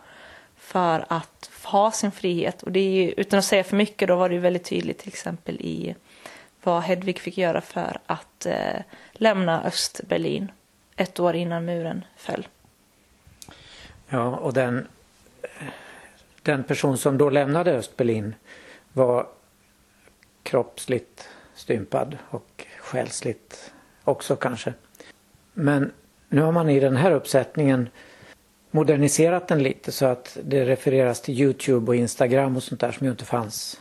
[0.58, 2.64] för att ha sin frihet.
[2.64, 4.98] Och det är ju, utan att säga för mycket, då var det ju väldigt tydligt
[4.98, 5.96] till exempel i
[6.64, 10.52] vad Hedvig fick göra för att eh, lämna Östberlin
[10.96, 12.48] ett år innan muren föll.
[14.10, 14.88] Ja, och den,
[15.42, 15.50] eh,
[16.42, 18.36] den person som då lämnade Östberlin
[18.94, 19.28] var
[20.44, 23.72] kroppsligt stympad och själsligt
[24.04, 24.74] också kanske.
[25.54, 25.92] Men
[26.30, 27.90] nu har man i den här uppsättningen
[28.72, 33.06] moderniserat den lite så att det refereras till Youtube och Instagram och sånt där som
[33.06, 33.80] ju inte fanns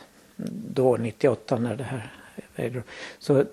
[0.73, 2.13] då 98 när det här
[2.55, 2.83] ägde
[3.19, 3.45] Så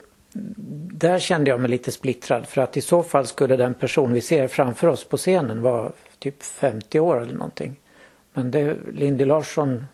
[0.92, 4.20] där kände jag mig lite splittrad för att i så fall skulle den person vi
[4.20, 7.76] ser framför oss på scenen vara typ 50 år eller någonting.
[8.32, 9.86] Men det, Lindy Larsson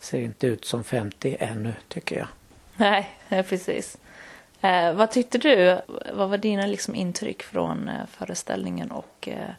[0.00, 2.28] ser inte ut som 50 ännu tycker jag.
[2.76, 3.08] Nej,
[3.48, 3.98] precis.
[4.60, 5.80] Eh, vad tyckte du?
[6.12, 9.50] Vad var dina liksom, intryck från eh, föreställningen och eh,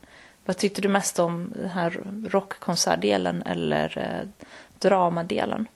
[0.45, 4.27] vad tyckte du mest om den här rockkonsertdelen eller eh,
[4.79, 5.67] dramadelen?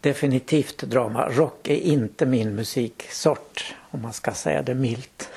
[0.00, 1.28] Definitivt drama.
[1.28, 5.30] Rock är inte min musiksort om man ska säga det milt.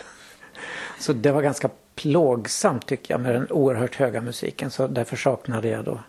[0.99, 5.67] Så det var ganska plågsamt tycker jag med den oerhört höga musiken så därför saknade
[5.67, 5.99] jag då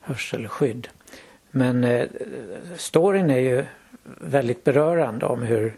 [0.00, 0.88] hörselskydd.
[1.50, 2.06] Men eh,
[2.76, 3.64] storyn är ju
[4.20, 5.76] väldigt berörande om hur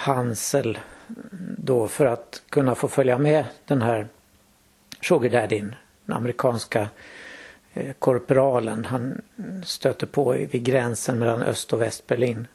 [0.00, 0.78] Hansel
[1.58, 4.08] då för att kunna få följa med den här
[5.02, 6.88] sugardaddyn, den amerikanska
[7.74, 7.94] korpralen.
[7.98, 9.22] korporalen han
[9.64, 12.46] stöter på vid gränsen mellan Öst och Västberlin.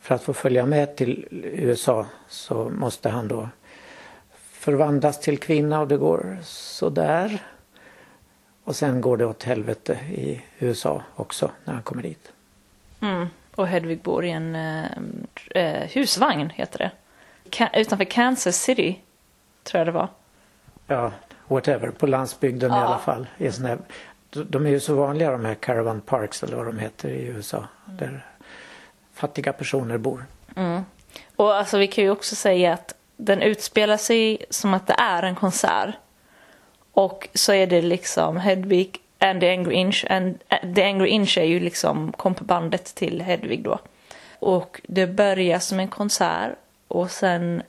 [0.00, 3.48] För att få följa med till USA så måste han då
[4.36, 7.42] förvandlas till kvinna och det går sådär.
[8.64, 12.32] Och sen går det åt helvete i USA också när han kommer dit.
[13.00, 13.26] Mm.
[13.56, 14.84] Och Hedvig bor i en eh,
[15.54, 16.90] eh husvagn, heter det.
[17.50, 19.00] Ka utanför Kansas City,
[19.62, 20.08] tror jag det var.
[20.86, 21.12] Ja,
[21.48, 22.80] whatever, på landsbygden ja.
[22.80, 23.26] i alla fall.
[23.38, 23.78] I sån här
[24.44, 27.64] de är ju så vanliga de här caravan parks eller vad de heter i USA.
[27.84, 28.26] Där
[29.14, 30.26] fattiga personer bor.
[30.56, 30.82] Mm.
[31.36, 35.22] Och alltså vi kan ju också säga att den utspelar sig som att det är
[35.22, 35.94] en konsert.
[36.92, 40.04] Och så är det liksom Hedvig and the Angry Inch.
[40.10, 43.78] And uh, the Angry Inch är ju liksom kompbandet till Hedvig då.
[44.38, 46.52] Och det börjar som en konsert
[46.88, 47.62] och sen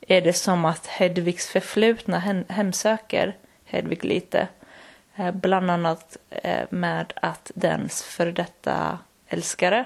[0.00, 4.48] är det som att Hedvigs förflutna hemsöker Hedvig lite.
[5.16, 9.84] Eh, bland annat eh, med att dens före detta älskare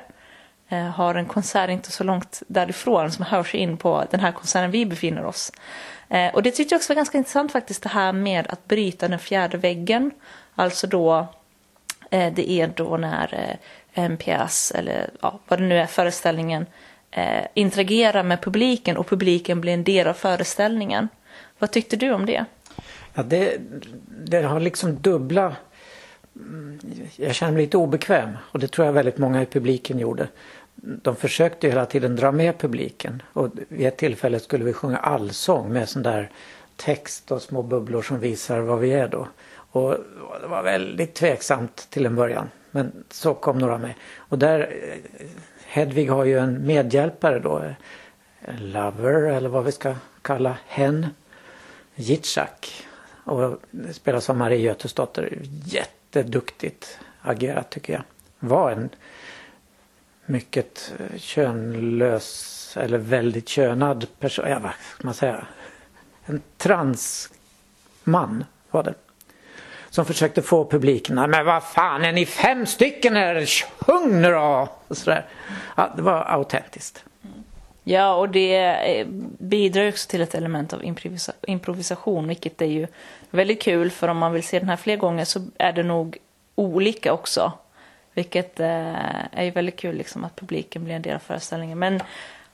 [0.68, 4.32] eh, har en konsert inte så långt därifrån som hör sig in på den här
[4.32, 5.52] konserten vi befinner oss.
[6.32, 9.18] Och det tyckte jag också var ganska intressant faktiskt det här med att bryta den
[9.18, 10.10] fjärde väggen.
[10.54, 11.26] Alltså då,
[12.10, 16.66] eh, det är då när eh, en pjäs eller ja, vad det nu är, föreställningen
[17.10, 21.08] eh, interagerar med publiken och publiken blir en del av föreställningen.
[21.58, 22.44] Vad tyckte du om det?
[23.14, 23.56] Ja, det,
[24.24, 25.56] det har liksom dubbla...
[26.36, 26.80] Mm,
[27.16, 30.28] jag känner mig lite obekväm och det tror jag väldigt många i publiken gjorde.
[30.74, 35.72] De försökte hela tiden dra med publiken och vid ett tillfälle skulle vi sjunga allsång
[35.72, 36.30] med sån där
[36.76, 39.28] text och små bubblor som visar vad vi är då.
[39.74, 39.96] Och
[40.40, 42.50] det var väldigt tveksamt till en början.
[42.70, 43.94] Men så kom några med.
[44.16, 45.26] Och där, eh,
[45.66, 47.62] Hedvig har ju en medhjälpare då.
[48.40, 51.06] En lover eller vad vi ska kalla hen.
[51.94, 52.86] Jitschak.
[53.24, 53.60] Och
[53.92, 55.38] spelas av Marie Götesdotter.
[55.64, 58.02] Jätteduktigt agerat tycker jag.
[58.38, 58.90] Var en
[60.26, 64.44] mycket eh, könlös eller väldigt könad person.
[64.48, 65.46] Ja, vad ska man säga?
[66.26, 68.94] En transman var det
[69.94, 73.46] som försökte få publiken att men vad fan är ni fem stycken här,
[73.84, 74.68] sjung nu då!
[74.88, 75.26] Och sådär.
[75.76, 77.04] Ja, det var autentiskt.
[77.84, 79.06] Ja, och det eh,
[79.38, 82.86] bidrar också till ett element av improvisa improvisation, vilket är ju
[83.30, 86.16] väldigt kul, för om man vill se den här fler gånger så är det nog
[86.54, 87.52] olika också.
[88.14, 91.78] Vilket eh, är ju väldigt kul, liksom, att publiken blir en del av föreställningen.
[91.78, 92.00] Men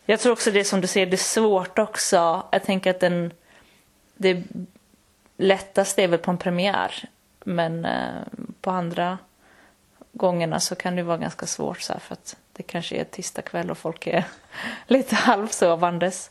[0.07, 2.42] jag tror också det som du säger, det är svårt också.
[2.50, 3.33] Jag tänker att den,
[4.14, 4.42] det
[5.37, 7.09] lättaste är väl på en premiär.
[7.44, 8.22] Men eh,
[8.61, 9.18] på andra
[10.12, 13.42] gångerna så kan det vara ganska svårt så här, för att det kanske är tisdag
[13.42, 14.24] kväll och folk är
[14.87, 16.31] lite halvsovandes.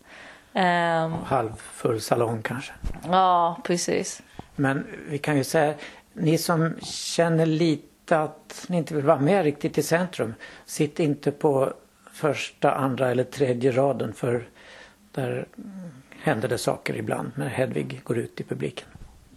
[0.53, 2.73] Um, halvfull salong kanske.
[3.07, 4.21] Ja, precis.
[4.55, 5.73] Men vi kan ju säga,
[6.13, 10.33] ni som känner lite att ni inte vill vara med riktigt i centrum,
[10.65, 11.73] sitt inte på
[12.13, 14.47] första, andra eller tredje raden för
[15.11, 15.47] där
[16.21, 18.87] händer det saker ibland när Hedvig går ut i publiken.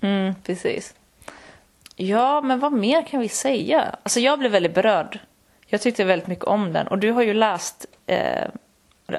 [0.00, 0.94] Mm, precis.
[2.02, 3.96] Ja, men vad mer kan vi säga?
[4.02, 5.18] Alltså jag blev väldigt berörd.
[5.66, 6.86] Jag tyckte väldigt mycket om den.
[6.86, 8.48] Och du har ju läst eh,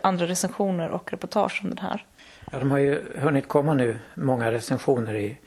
[0.03, 2.05] andra recensioner och reportage om den här.
[2.51, 5.37] Ja, de har ju hunnit komma nu, många recensioner i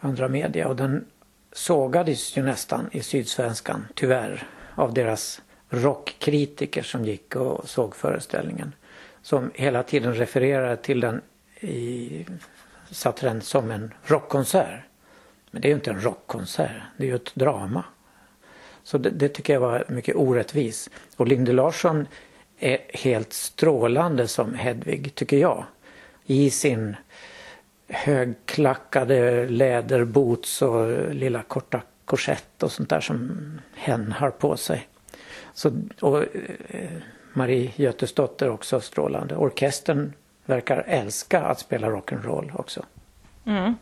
[0.00, 0.68] andra media.
[0.68, 1.04] Och den
[1.52, 8.72] sågades ju nästan i Sydsvenskan, tyvärr, av deras rockkritiker som gick och såg föreställningen.
[9.22, 11.20] Som hela tiden refererade till den
[11.60, 12.26] i,
[12.90, 14.87] satte den som en rockkonsert.
[15.50, 17.84] Men det är ju inte en rockkonsert, det är ju ett drama.
[18.82, 20.90] Så det, det tycker jag var mycket orättvis.
[21.16, 22.06] Och Lindy Larsson
[22.58, 25.64] är helt strålande som Hedvig, tycker jag.
[26.26, 26.96] I sin
[27.88, 34.88] högklackade läderboots och lilla korta korsett och sånt där som hen har på sig.
[35.54, 36.22] Så, och
[36.68, 36.90] eh,
[37.32, 39.36] Marie Götesdotter också strålande.
[39.36, 40.12] Orkestern
[40.44, 42.84] verkar älska att spela rock'n'roll också.
[43.46, 43.74] Mm.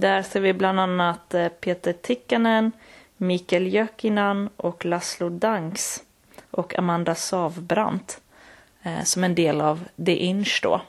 [0.00, 2.72] Där ser vi bland annat eh, Peter Tikkanen,
[3.16, 6.02] Mikael Jökinen och Laszlo Danks
[6.50, 8.20] och Amanda Savbrant
[8.82, 10.80] eh, som en del av The Inch då.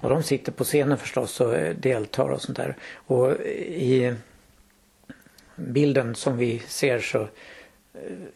[0.00, 2.76] Och de sitter på scenen förstås och eh, deltar och sånt där.
[2.94, 4.14] Och i
[5.56, 7.28] bilden som vi ser så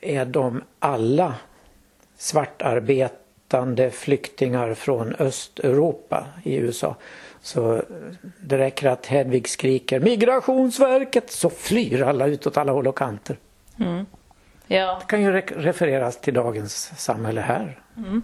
[0.01, 1.35] är de alla
[2.17, 6.97] svartarbetande flyktingar från Östeuropa i USA.
[7.45, 7.83] Så
[8.41, 13.37] det räcker att Hedvig skriker Migrationsverket så flyr alla ut åt alla håll och kanter.
[13.81, 14.07] Mm.
[14.67, 14.99] Ja.
[15.01, 17.81] Det kan ju refereras till dagens samhälle här.
[17.97, 18.23] Mm.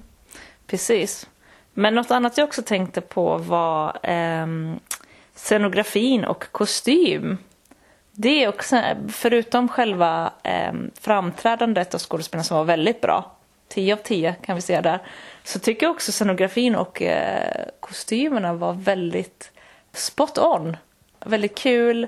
[0.67, 1.29] Precis.
[1.75, 4.47] Men något annat jag också tänkte på var eh,
[5.35, 7.39] scenografin och kostym.
[8.13, 13.37] Det är också, förutom själva eh, framträdandet av skådespelarna som var väldigt bra,
[13.71, 14.99] 10 av 10 kan vi säga där,
[15.45, 19.51] så tycker jag också scenografin och eh, kostymerna var väldigt
[19.93, 20.77] spot on.
[21.25, 22.07] Väldigt kul.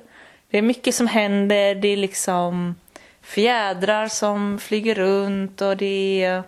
[0.50, 1.74] Det är mycket som händer.
[1.74, 2.74] Det är liksom
[3.22, 6.42] fjädrar som flyger runt och det är...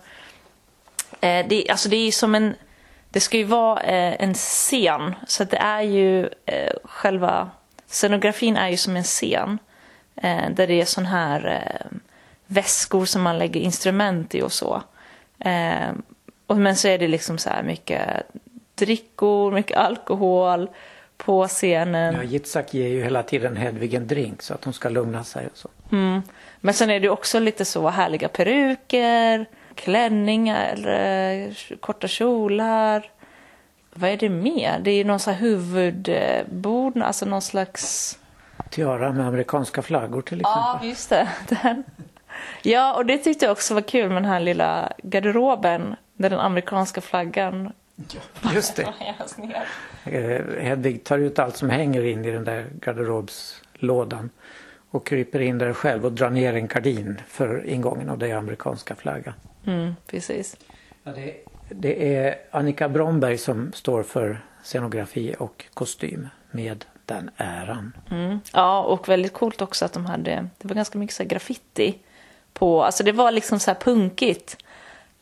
[1.21, 2.55] Eh, det, alltså det är som en...
[3.11, 5.15] Det ska ju vara eh, en scen.
[5.27, 7.51] Så det är ju eh, själva...
[7.87, 9.59] Scenografin är ju som en scen.
[10.17, 11.97] Eh, där det är sån här eh,
[12.47, 14.83] väskor som man lägger instrument i och så.
[15.45, 15.93] Eh,
[16.47, 18.23] och, men så är det liksom så här mycket
[18.75, 20.69] drickor, mycket alkohol
[21.17, 22.15] på scenen.
[22.15, 25.47] Ja, Yitzhak ger ju hela tiden Hedvig en drink så att hon ska lugna sig
[25.47, 25.69] och så.
[25.93, 26.23] Mm.
[26.61, 33.11] Men sen är det också lite så härliga peruker, klänningar, eller korta kjolar.
[33.95, 34.81] Vad är det mer?
[34.83, 38.19] Det är någon sån här huvudbord, alltså någon slags...
[38.71, 40.63] Tiara med amerikanska flaggor till exempel.
[40.81, 41.29] Ja, just det.
[41.63, 41.85] Den.
[42.63, 46.41] Ja, och det tyckte jag också var kul med den här lilla garderoben där den
[46.41, 47.73] amerikanska flaggan
[48.55, 48.95] Just det.
[50.07, 54.31] Eh, Hedvig tar ut allt som hänger in i den där garderobslådan
[54.91, 58.35] och kryper in där själv och drar ner en gardin för ingången och det är
[58.35, 59.35] amerikanska flaggan.
[59.67, 60.57] Mm, precis.
[61.03, 61.35] Ja, det,
[61.69, 67.93] det är Annika Bromberg som står för scenografi och kostym med den äran.
[68.11, 68.39] Mm.
[68.53, 71.99] Ja, och väldigt coolt också att de hade, det var ganska mycket så graffiti
[72.55, 74.57] på, alltså det var liksom så här punkigt.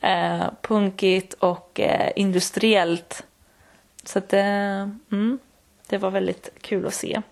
[0.01, 3.25] Eh, punkigt och eh, industriellt.
[4.05, 5.39] Så att eh, mm,
[5.89, 7.23] det var väldigt kul att se.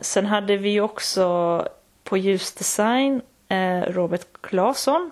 [0.00, 1.68] Sen hade vi också
[2.04, 5.10] på ljusdesign eh, Robert Claesson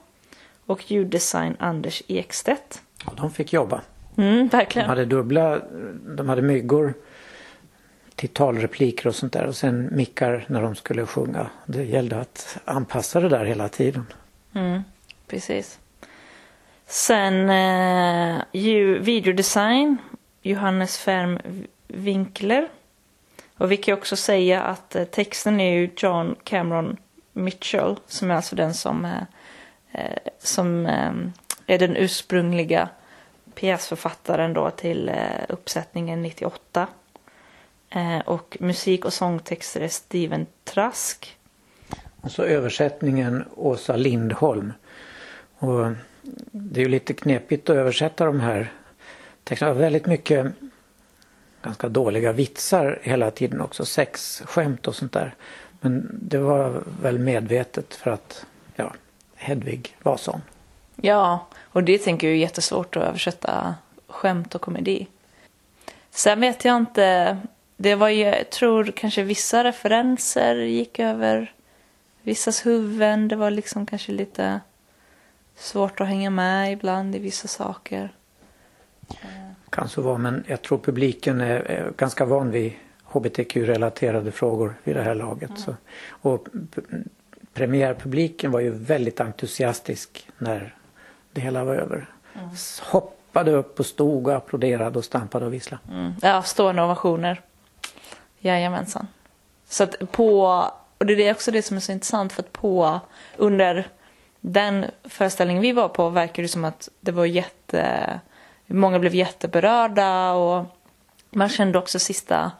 [0.66, 2.82] och ljuddesign Anders Ekstedt.
[3.06, 3.80] Och de fick jobba.
[4.16, 4.88] Mm, verkligen.
[4.88, 5.60] De hade dubbla,
[6.16, 6.94] de hade myggor
[8.16, 11.50] till talrepliker och sånt där och sen mickar när de skulle sjunga.
[11.66, 14.06] Det gällde att anpassa det där hela tiden.
[14.54, 14.82] Mm,
[15.26, 15.78] precis.
[16.86, 18.42] Sen eh,
[19.00, 19.96] videodesign,
[20.42, 21.38] Johannes Färm
[21.88, 22.68] Winkler.
[23.56, 26.96] Och vi kan också säga att eh, texten är ju John Cameron
[27.32, 29.22] Mitchell som är alltså den som, eh,
[29.92, 31.12] eh som eh,
[31.66, 32.88] är den ursprungliga
[33.54, 35.14] pjäsförfattaren då till eh,
[35.48, 36.86] uppsättningen 98.
[37.94, 41.36] Eh, och musik och sångtexter är Steven Trask.
[42.20, 44.72] Och så översättningen Åsa Lindholm.
[45.58, 45.92] Och
[46.50, 48.72] det är ju lite knepigt att översätta de här
[49.44, 49.72] texterna.
[49.72, 50.46] Väldigt mycket
[51.62, 53.84] ganska dåliga vitsar hela tiden också.
[53.84, 55.34] Sexskämt och sånt där.
[55.80, 58.92] Men det var väl medvetet för att ja,
[59.34, 60.40] Hedvig var sån.
[60.96, 63.74] Ja, och det tänker jag är jättesvårt att översätta
[64.08, 65.06] skämt och komedi.
[66.10, 67.38] Sen vet jag inte.
[67.84, 71.52] Det var ju, jag tror kanske vissa referenser gick över
[72.22, 73.28] vissas huvuden.
[73.28, 74.60] Det var liksom kanske lite
[75.56, 78.12] svårt att hänga med ibland i vissa saker.
[79.70, 82.72] Kan så vara men jag tror publiken är, ganska van vid
[83.04, 85.50] hbtq-relaterade frågor vid det här laget.
[85.50, 85.62] Mm.
[85.62, 85.76] Så,
[86.08, 86.48] och
[87.54, 90.74] premiärpubliken var ju väldigt entusiastisk när
[91.32, 92.08] det hela var över.
[92.34, 92.48] Mm.
[92.82, 95.82] Hoppade upp och stod och applåderade och stampade och visslade.
[95.90, 96.12] Mm.
[96.22, 97.42] Ja, stående ovationer.
[98.44, 99.08] Jajamensan.
[99.68, 100.42] Så att på,
[100.98, 103.00] och det är också det som är så intressant för att på
[103.36, 103.88] under
[104.40, 108.20] den föreställningen vi var på verkar det som att det var jätte,
[108.66, 110.64] många blev jätteberörda och
[111.30, 112.52] man kände också sista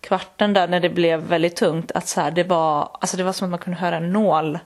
[0.00, 3.32] kvarten där när det blev väldigt tungt att så här, det var, alltså det var
[3.32, 4.58] som att man kunde höra en nål.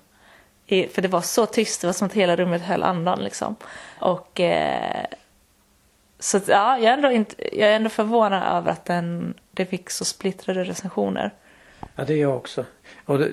[0.67, 3.57] I, för det var så tyst, det var som att hela rummet höll andan liksom.
[3.99, 5.07] Och eh,
[6.19, 9.91] så ja, jag är, ändå inte, jag är ändå förvånad över att den, det fick
[9.91, 11.35] så splittrade recensioner.
[11.97, 12.65] Ja, det är jag också.
[13.05, 13.31] Och det,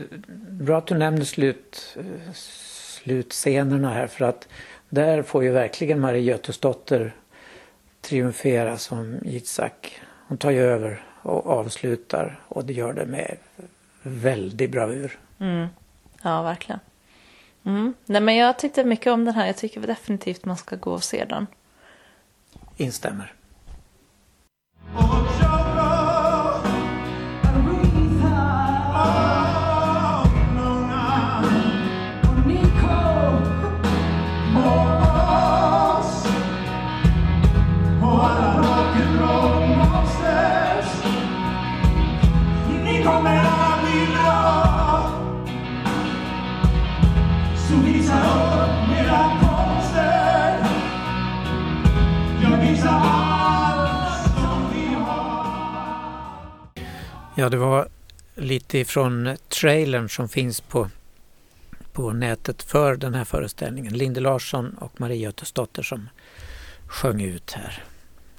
[0.50, 1.98] bra att du nämner slut,
[2.34, 4.48] slutscenerna här för att
[4.90, 7.16] där får ju verkligen Marie Götesdotter
[8.02, 10.02] triumfera som Yitzhak.
[10.28, 13.38] Hon tar ju över och avslutar och det gör det med
[14.02, 15.20] väldig bravur.
[15.40, 15.68] Mm.
[16.22, 16.80] Ja, verkligen.
[17.64, 17.94] Mm.
[18.06, 19.46] Nej, men jag tyckte mycket om den här.
[19.46, 21.48] Jag tycker definitivt man ska gå och se den.
[22.78, 23.34] Instämmer.
[57.36, 57.88] Ja, det var
[58.36, 60.90] lite ifrån trailern som finns på,
[61.94, 63.94] på nätet för den här föreställningen.
[63.94, 66.10] Linde Larsson och Marie Götesdotter som
[66.88, 67.84] sjöng ut här.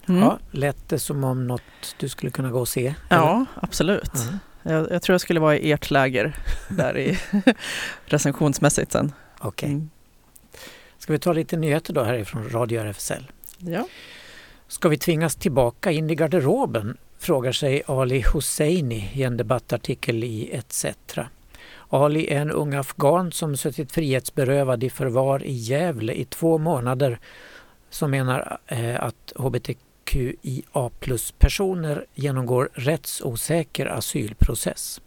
[0.09, 0.22] Mm.
[0.22, 2.94] Ja, lät det som om något du skulle kunna gå och se?
[3.09, 3.47] Ja, eller?
[3.55, 4.14] absolut.
[4.14, 4.38] Mm.
[4.62, 6.36] Jag, jag, tror jag skulle vara i ert läger
[6.68, 7.18] där i
[8.05, 9.12] recensionsmässigt sen.
[9.38, 9.49] Okej.
[9.49, 9.70] Okay.
[9.70, 9.90] Mm.
[10.99, 13.30] Ska vi ta lite nyheter då härifrån Radio RFSL?
[13.59, 13.86] Ja.
[14.68, 20.51] Ska vi tvingas tillbaka in i garderoben frågar sig Ali Husseini i en debattartikel i
[20.53, 20.87] ETC.
[21.89, 27.19] Ali är en ung afghan som suttit frihetsberövad i förvar i Gävle i två månader
[27.91, 35.01] som menar eh, att hbtqia plus-personer genomgår rättsosäker asylprocess.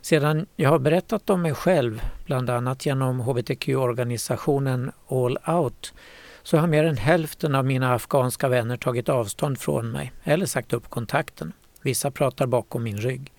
[0.00, 5.92] Sedan jag har berättat om mig själv, bland annat genom hbtq-organisationen All Out,
[6.48, 10.72] så har mer än hälften av mina afghanska vänner tagit avstånd från mig eller sagt
[10.72, 11.52] upp kontakten.
[11.82, 13.32] Vissa pratar bakom min rygg.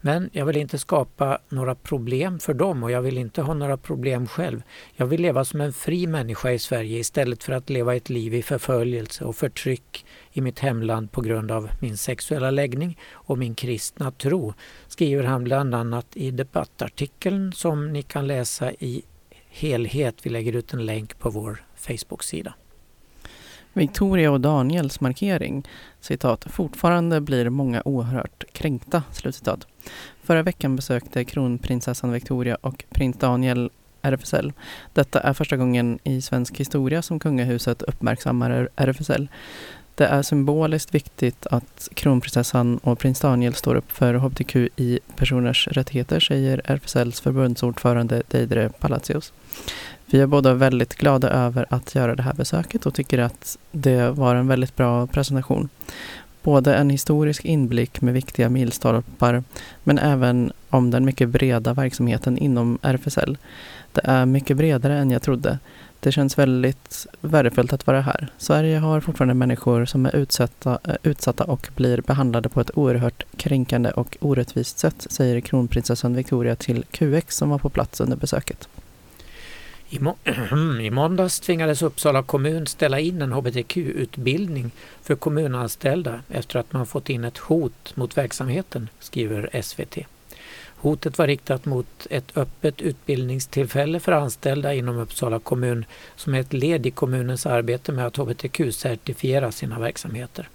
[0.00, 3.76] Men jag vill inte skapa några problem för dem och jag vill inte ha några
[3.76, 4.62] problem själv.
[4.96, 8.34] Jag vill leva som en fri människa i Sverige istället för att leva ett liv
[8.34, 13.54] i förföljelse och förtryck i mitt hemland på grund av min sexuella läggning och min
[13.54, 14.54] kristna tro,
[14.88, 19.02] skriver han bland annat i debattartikeln som ni kan läsa i
[19.48, 20.14] helhet.
[20.22, 22.54] Vi lägger ut en länk på vår Facebook-sida.
[23.72, 25.64] Victoria och Daniels markering,
[26.00, 29.66] citat, fortfarande blir många oerhört kränkta, slutcitat.
[30.22, 33.70] Förra veckan besökte kronprinsessan Victoria och prins Daniel
[34.02, 34.52] RFSL.
[34.92, 39.28] Detta är första gången i svensk historia som kungahuset uppmärksammar RFSL.
[39.94, 46.60] Det är symboliskt viktigt att kronprinsessan och prins Daniel står upp för hbtqi-personers rättigheter, säger
[46.64, 49.32] RFSLs förbundsordförande Deidre Palacios.
[50.10, 54.10] Vi är båda väldigt glada över att göra det här besöket och tycker att det
[54.10, 55.68] var en väldigt bra presentation.
[56.42, 59.42] Både en historisk inblick med viktiga milstolpar
[59.84, 63.38] men även om den mycket breda verksamheten inom RFSL.
[63.92, 65.58] Det är mycket bredare än jag trodde.
[66.00, 68.28] Det känns väldigt värdefullt att vara här.
[68.38, 73.24] Sverige har fortfarande människor som är utsatta, eh, utsatta och blir behandlade på ett oerhört
[73.36, 78.68] kränkande och orättvist sätt, säger kronprinsessan Victoria till QX som var på plats under besöket.
[79.90, 80.16] I, må
[80.80, 84.70] I måndags tvingades Uppsala kommun ställa in en hbtq-utbildning
[85.02, 89.98] för kommunanställda efter att man fått in ett hot mot verksamheten, skriver SVT.
[90.80, 95.84] Hotet var riktat mot ett öppet utbildningstillfälle för anställda inom Uppsala kommun
[96.16, 100.48] som är ett led i kommunens arbete med att hbtq-certifiera sina verksamheter.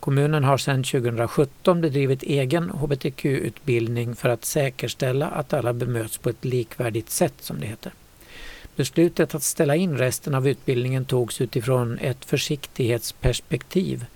[0.00, 6.44] Kommunen har sedan 2017 bedrivit egen hbtq-utbildning för att säkerställa att alla bemöts på ett
[6.44, 7.92] likvärdigt sätt, som det heter.
[8.76, 14.06] Beslutet att ställa in resten av utbildningen togs utifrån ett försiktighetsperspektiv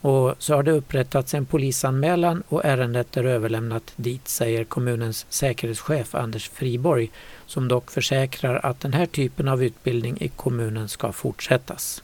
[0.00, 6.14] och så har det upprättats en polisanmälan och ärendet är överlämnat dit, säger kommunens säkerhetschef
[6.14, 7.10] Anders Friborg,
[7.46, 12.02] som dock försäkrar att den här typen av utbildning i kommunen ska fortsättas.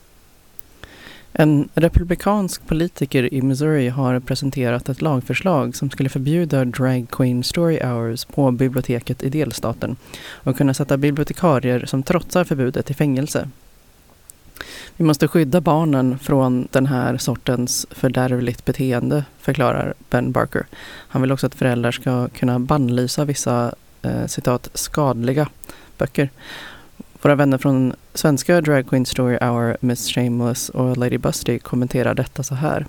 [1.35, 7.81] En republikansk politiker i Missouri har presenterat ett lagförslag som skulle förbjuda drag queen story
[7.83, 9.97] hours på biblioteket i delstaten
[10.33, 13.49] och kunna sätta bibliotekarier som trotsar förbudet i fängelse.
[14.97, 20.67] Vi måste skydda barnen från den här sortens fördärvligt beteende, förklarar Ben Barker.
[21.09, 25.49] Han vill också att föräldrar ska kunna bannlysa vissa eh, citat skadliga
[25.99, 26.31] böcker.
[27.23, 32.43] Våra vänner från svenska Drag Queen Story Hour, Miss Shameless och Lady Busty kommenterar detta
[32.43, 32.87] så här.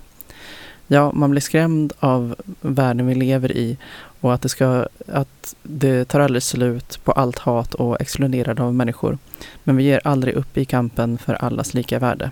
[0.86, 3.76] Ja, man blir skrämd av världen vi lever i
[4.20, 8.74] och att det, ska, att det tar aldrig slut på allt hat och exkluderande av
[8.74, 9.18] människor.
[9.64, 12.30] Men vi ger aldrig upp i kampen för allas lika värde.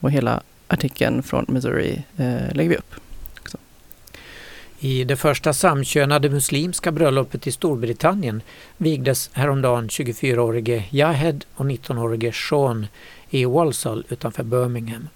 [0.00, 2.94] Och hela artikeln från Missouri eh, lägger vi upp.
[4.84, 8.42] I det första samkönade muslimska bröllopet i Storbritannien
[8.76, 12.86] vigdes häromdagen 24-årige Yahed och 19-årige Sean
[13.30, 15.08] i Walsall utanför Birmingham.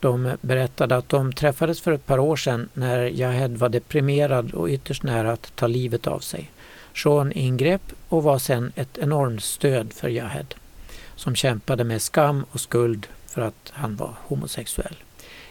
[0.00, 4.68] De berättade att de träffades för ett par år sedan när Yahed var deprimerad och
[4.68, 6.50] ytterst nära att ta livet av sig.
[6.94, 10.54] Sean ingrep och var sedan ett enormt stöd för Yahed
[11.16, 14.96] som kämpade med skam och skuld för att han var homosexuell.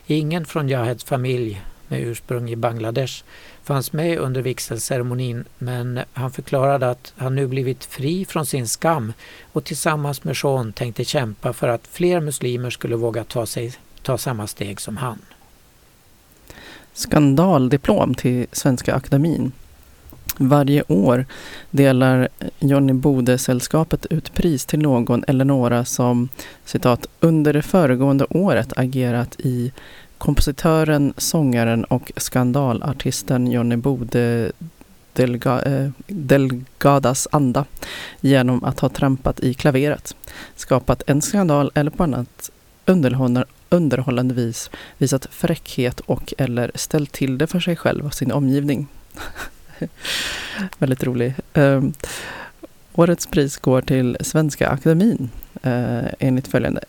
[0.08, 3.24] Ingen från Yaheds familj med ursprung i Bangladesh
[3.64, 9.14] fanns med under vigselceremonin men han förklarade att han nu blivit fri från sin skam
[9.54, 14.18] och tillsammans med Sean tänkte kämpa för att fler muslimer skulle våga ta, sig, ta
[14.18, 15.20] samma steg som han.
[16.94, 19.52] Skandaldiplom till Svenska Akademin.
[20.38, 21.26] Varje år
[21.72, 22.28] delar
[22.60, 26.30] Johnny Bode-sällskapet ut pris till någon eller några som
[26.66, 29.72] citat, under det föregående året agerat i
[30.26, 34.52] kompositören, sångaren och skandalartisten Johnny Bode
[35.14, 37.66] Delga, eh, Delgadas anda
[38.22, 40.16] genom att ha trampat i klaveret,
[40.56, 42.52] skapat en skandal eller på annat
[43.70, 48.88] underhållande, vis visat fräckhet och eller ställt till det för sig själv och sin omgivning.
[50.78, 51.34] Väldigt rolig.
[51.54, 51.84] Eh,
[52.94, 55.30] årets pris går till Svenska Akademin
[55.64, 56.82] eh, enligt följande.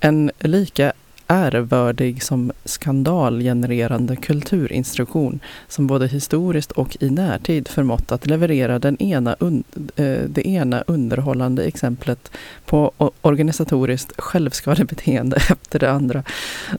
[0.00, 0.92] En lika
[1.28, 9.36] ärvördig som skandalgenererande kulturinstruktion som både historiskt och i närtid förmått att leverera den ena
[9.40, 9.64] un,
[9.96, 12.30] eh, det ena underhållande exemplet
[12.66, 16.22] på organisatoriskt självskadebeteende efter det andra.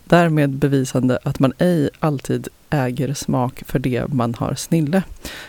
[0.03, 5.03] Därmed bevisande att man ej alltid äger smak för det man har snille,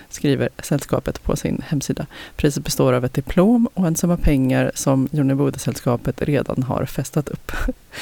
[0.08, 2.06] skriver sällskapet på sin hemsida.
[2.36, 7.52] Priset består av ett diplom och en summa pengar som Jonnevodesällskapet redan har festat upp.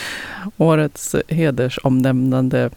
[0.56, 2.70] Årets hedersomnämnande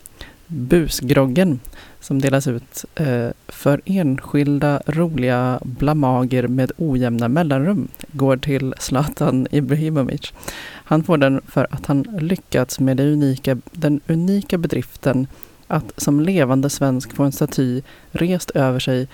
[0.48, 1.60] Busgroggen
[2.00, 10.34] som delas ut eh, för enskilda roliga blamager med ojämna mellanrum går till Zlatan Ibrahimovic.
[10.64, 15.28] Han får den för att han lyckats med det unika, den unika bedriften
[15.72, 19.08] att som levande svensk få en staty rest över sig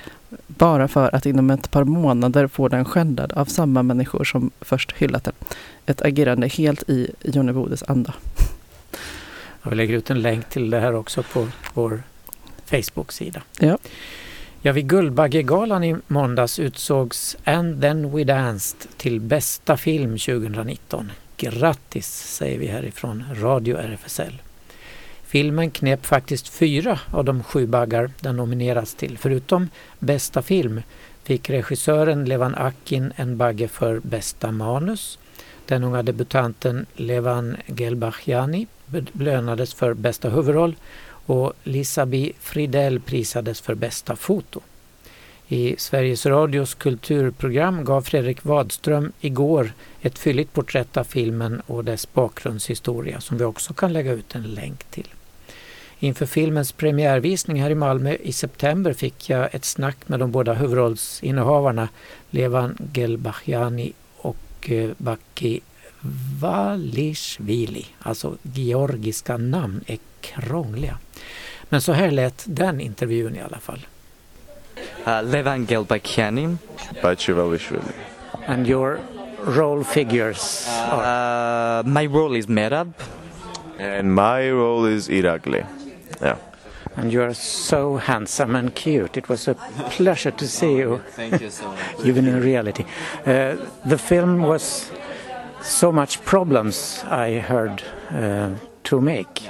[0.47, 4.91] bara för att inom ett par månader få den skändad av samma människor som först
[4.91, 5.33] hyllat den.
[5.85, 8.13] Ett agerande helt i Johnny Bodes anda.
[9.63, 12.03] Jag lägger ut en länk till det här också på vår
[12.65, 13.41] Facebook-sida.
[13.59, 13.77] Ja.
[14.61, 21.11] Ja, vid Guldbaggegalan i måndags utsågs And then we danced till bästa film 2019.
[21.37, 24.41] Grattis säger vi härifrån Radio RFSL.
[25.27, 29.17] Filmen knep faktiskt fyra av de sju baggar den nominerats till.
[29.17, 29.69] Förutom
[29.99, 30.81] bästa film
[31.23, 35.19] fick regissören Levan Akin en bagge för bästa manus.
[35.65, 38.67] Den unga debutanten Levan Gelbachjani
[39.11, 40.75] belönades för bästa huvudroll
[41.25, 44.61] och Lisabi Fridell prisades för bästa foto.
[45.47, 49.71] I Sveriges Radios kulturprogram gav Fredrik Wadström igår
[50.01, 54.43] ett fylligt porträtt av filmen och dess bakgrundshistoria som vi också kan lägga ut en
[54.43, 55.07] länk till.
[55.99, 60.53] Inför filmens premiärvisning här i Malmö i september fick jag ett snack med de båda
[60.53, 61.89] huvudrollsinnehavarna
[62.29, 65.61] Levan Gelbachjani och eh, Baki
[66.41, 67.85] Valishvili.
[67.99, 70.97] Alltså georgiska namn är krångliga.
[71.69, 73.87] Men så här lät den intervjun i alla fall.
[75.07, 76.57] Uh, Levan Gelbachjani.
[77.01, 77.81] Baki Valishvili.
[78.47, 78.99] And your
[79.45, 81.79] role figures are?
[81.79, 82.93] Uh, my role is Merab.
[83.79, 85.63] And my role is Irakli.
[86.21, 86.37] Yeah.
[86.95, 89.17] And you are so handsome and cute.
[89.17, 90.97] It was a pleasure to see you.
[91.11, 92.05] Thank you so much.
[92.05, 92.85] Even in reality.
[93.25, 94.89] Uh, the film was
[95.61, 98.51] so much problems I heard uh,
[98.85, 99.43] to make.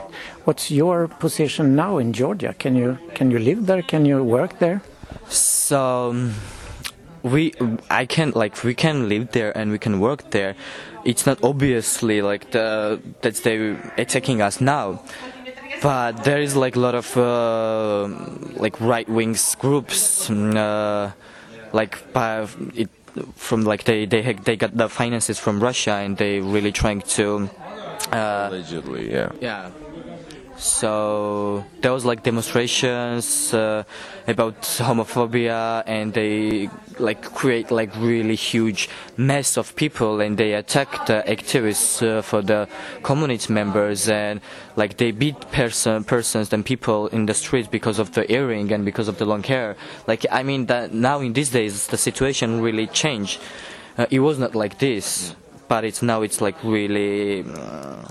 [0.45, 2.53] What's your position now in Georgia?
[2.53, 3.81] Can you can you live there?
[3.81, 4.81] Can you work there?
[5.29, 6.33] So um,
[7.23, 7.53] we
[7.89, 10.55] I can like we can live there and we can work there.
[11.05, 14.99] It's not obviously like the that they attacking us now
[15.81, 18.07] but there is like a lot of uh,
[18.55, 21.11] like right wing groups uh,
[21.73, 21.97] like
[22.75, 22.89] it,
[23.35, 27.49] from like they they they got the finances from Russia and they really trying to
[28.11, 29.31] uh, allegedly yeah.
[29.41, 29.71] Yeah.
[30.57, 33.83] So there was like demonstrations uh,
[34.27, 36.69] about homophobia and they
[36.99, 42.41] like create like really huge mess of people and they attack the activists uh, for
[42.41, 42.67] the
[43.03, 44.41] community members and
[44.75, 48.85] like they beat person persons and people in the streets because of the earring and
[48.85, 49.75] because of the long hair
[50.07, 53.39] like i mean that now in these days the situation really changed
[53.97, 55.35] uh, it was not like this
[55.67, 58.07] but it's now it's like really uh,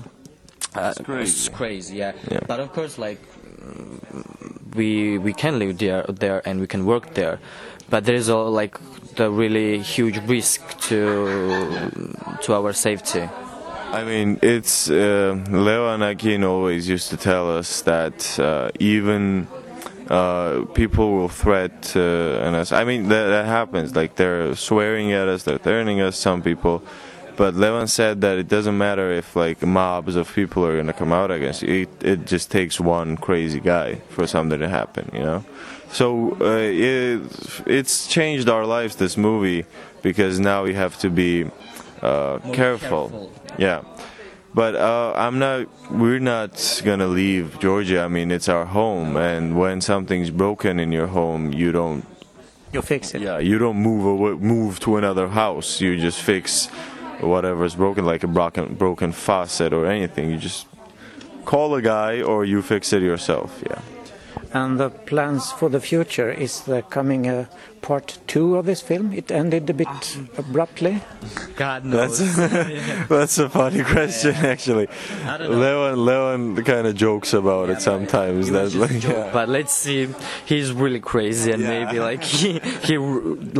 [0.76, 1.22] uh, it's crazy.
[1.22, 2.12] It's crazy, yeah.
[2.30, 2.40] yeah.
[2.46, 3.20] But of course, like
[4.74, 7.38] we we can live there there and we can work there,
[7.90, 8.78] but there is a like
[9.16, 11.90] the really huge risk to
[12.42, 13.28] to our safety.
[13.92, 19.46] I mean, it's uh, Leo and Akin always used to tell us that uh, even
[20.10, 22.72] uh, people will threat uh, us.
[22.72, 23.94] I mean, that, that happens.
[23.94, 26.16] Like they're swearing at us, they're threatening us.
[26.16, 26.82] Some people.
[27.36, 30.94] But Levin said that it doesn't matter if like mobs of people are going to
[30.94, 31.82] come out against you.
[31.82, 35.44] It, it just takes one crazy guy for something to happen, you know.
[35.92, 37.20] So uh, it,
[37.66, 38.96] it's changed our lives.
[38.96, 39.64] This movie
[40.02, 41.44] because now we have to be
[42.02, 43.08] uh, careful.
[43.08, 43.32] careful.
[43.58, 43.82] Yeah.
[44.54, 45.66] But uh, I'm not.
[45.90, 48.00] We're not gonna leave Georgia.
[48.00, 52.06] I mean, it's our home, and when something's broken in your home, you don't.
[52.72, 53.20] You fix it.
[53.20, 55.82] Yeah, you don't move away, move to another house.
[55.82, 56.68] You just fix
[57.20, 60.30] whatever is broken, like a broken broken faucet or anything.
[60.30, 60.66] You just
[61.44, 63.62] call a guy or you fix it yourself.
[63.68, 63.80] Yeah.
[64.56, 67.46] And the plans for the future is the coming a
[67.86, 69.12] part two of this film?
[69.12, 71.00] It ended a bit abruptly.
[71.54, 72.18] God That's
[73.08, 74.88] that's a funny question, actually.
[75.24, 75.60] I don't.
[75.60, 78.50] Leon Leon kind of jokes about it sometimes.
[78.50, 79.30] That like, yeah.
[79.32, 80.08] But let's see.
[80.46, 82.58] He's really crazy, and maybe like he
[82.88, 82.98] he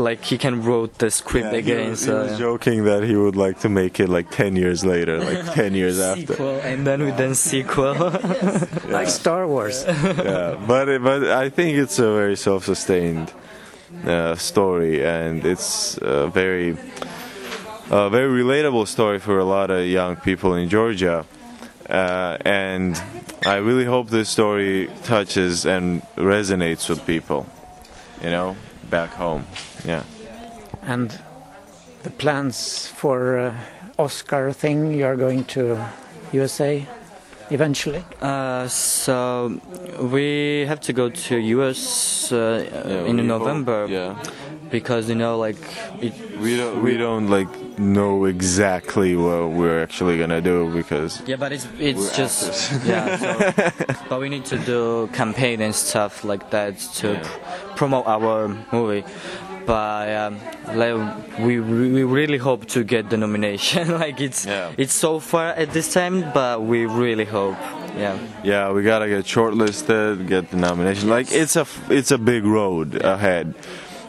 [0.08, 1.90] like he can wrote the script Yeah, he again.
[1.90, 2.38] was, he so was yeah.
[2.38, 6.00] joking that he would like to make it like ten years later, like ten years
[6.00, 6.34] after.
[6.66, 7.94] and then with then sequel.
[8.88, 9.84] Like Star Wars.
[9.86, 13.30] yeah, but it, but I think it's a very self-sustained
[14.36, 16.76] story, and it's a very
[17.90, 21.24] a very relatable story for a lot of young people in Georgia.
[21.88, 23.00] Uh, and
[23.44, 27.46] I really hope this story touches and resonates with people,
[28.22, 28.56] you know,
[28.90, 29.46] back home.
[29.84, 30.02] Yeah.
[30.82, 31.16] And
[32.02, 33.54] the plans for uh,
[33.98, 35.78] Oscar thing, you are going to
[36.32, 36.86] USA
[37.50, 38.04] eventually?
[38.20, 39.58] Uh, so
[40.00, 43.86] we have to go to US uh, Yeah, in we hope- November.
[43.88, 44.14] yeah.
[44.70, 45.56] Because you know, like
[46.02, 51.36] it, We don't we don't like know exactly what we're actually gonna do because Yeah,
[51.38, 52.88] but it's it's just actors.
[52.88, 53.16] yeah.
[53.16, 53.28] So,
[54.08, 59.04] but we need to do campaign and stuff like that to pr- promote our movie.
[59.66, 60.40] But um,
[60.74, 63.98] like, we we really hope to get the nomination.
[63.98, 64.46] like it's
[64.78, 67.56] it's so far at this time, but we really hope.
[67.96, 68.18] Yeah.
[68.44, 71.08] Yeah, we gotta get shortlisted, get the nomination.
[71.08, 73.54] Like it's a it's a big road ahead,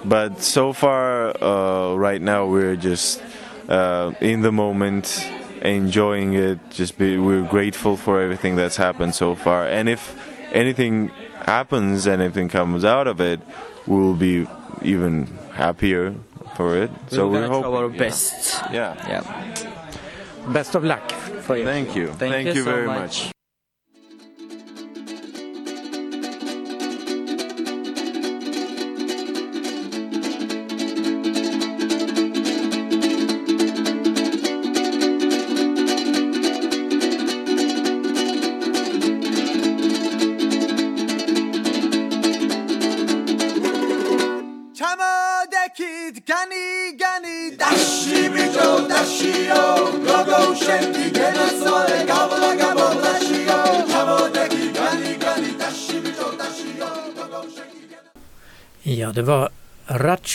[0.05, 3.21] but so far, uh, right now we're just
[3.67, 5.25] uh, in the moment,
[5.61, 6.59] enjoying it.
[6.69, 10.15] Just be we're grateful for everything that's happened so far, and if
[10.53, 11.07] anything
[11.45, 13.39] happens, anything comes out of it,
[13.87, 14.45] we'll be
[14.81, 15.27] even
[15.57, 16.13] happier
[16.55, 16.91] for it.
[17.09, 17.97] so we're gonna our yeah.
[17.97, 18.61] best.
[18.71, 18.95] Yeah.
[19.07, 20.53] Yeah.
[20.53, 21.11] Best of luck
[21.45, 21.65] for you.
[21.65, 22.07] Thank you.
[22.07, 23.25] Thank Thank you you so very much.
[23.25, 23.36] much.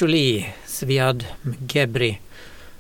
[0.03, 1.25] Ratcholi Sviad
[1.69, 2.21] Gebri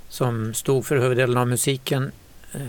[0.08, 2.12] som stod för huvuddelen av musiken
[2.52, 2.60] eh,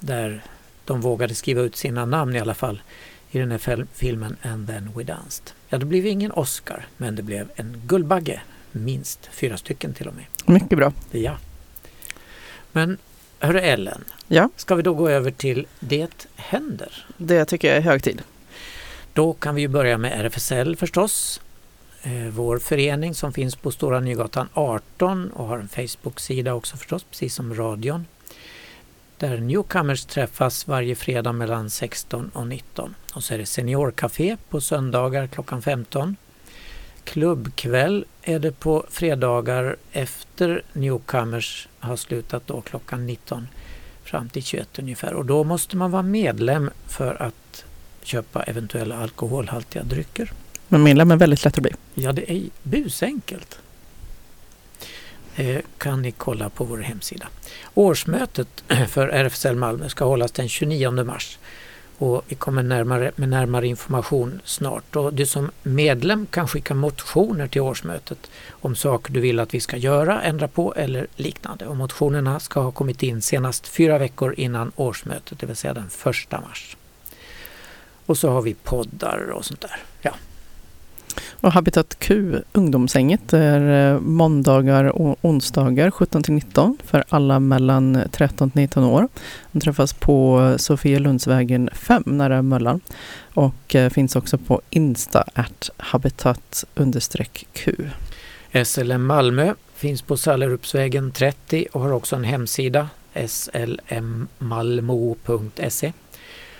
[0.00, 0.42] där
[0.84, 2.82] de vågade skriva ut sina namn i alla fall
[3.30, 5.50] i den här filmen And then we danced.
[5.68, 8.40] Ja, det blev ingen Oscar, men det blev en Guldbagge.
[8.72, 10.24] Minst fyra stycken till och med.
[10.46, 10.92] Mycket bra.
[11.10, 11.36] Ja.
[12.72, 12.98] Men
[13.40, 14.48] hörru Ellen, Ja.
[14.56, 17.06] ska vi då gå över till Det händer?
[17.16, 18.22] Det tycker jag är hög tid.
[19.12, 21.40] Då kan vi ju börja med RFSL förstås.
[22.02, 27.04] Eh, Vår förening som finns på Stora Nygatan 18 och har en Facebook-sida också förstås,
[27.04, 28.06] precis som radion.
[29.18, 32.94] Där newcomers träffas varje fredag mellan 16 och 19.
[33.14, 36.16] Och så är det seniorcafé på söndagar klockan 15.
[37.04, 43.48] Klubbkväll är det på fredagar efter newcomers har slutat då klockan 19
[44.04, 45.14] fram till 21 ungefär.
[45.14, 47.64] Och då måste man vara medlem för att
[48.02, 50.32] köpa eventuella alkoholhaltiga drycker.
[50.72, 51.72] Men medlem är väldigt lätt att bli.
[51.94, 53.58] Ja, det är busenkelt.
[55.36, 57.28] Eh, kan ni kolla på vår hemsida.
[57.74, 61.38] Årsmötet för RFSL Malmö ska hållas den 29 mars
[61.98, 64.96] och vi kommer närmare, med närmare information snart.
[64.96, 69.60] Och du som medlem kan skicka motioner till årsmötet om saker du vill att vi
[69.60, 71.66] ska göra, ändra på eller liknande.
[71.66, 75.90] Och motionerna ska ha kommit in senast fyra veckor innan årsmötet, det vill säga den
[76.04, 76.76] 1 mars.
[78.06, 79.80] Och så har vi poddar och sånt där.
[80.02, 80.12] Ja.
[81.40, 88.02] Och Habitat Q, ungdomsänget är eh, måndagar och onsdagar 17 till 19 för alla mellan
[88.10, 89.08] 13 till 19 år.
[89.52, 92.80] De träffas på Sofielundsvägen 5 nära Möllan
[93.34, 96.64] och eh, finns också på Insta at habitat
[97.52, 97.76] Q.
[98.64, 102.88] SLM Malmö finns på Sallerupsvägen 30 och har också en hemsida
[103.26, 104.32] slmmalmo.se.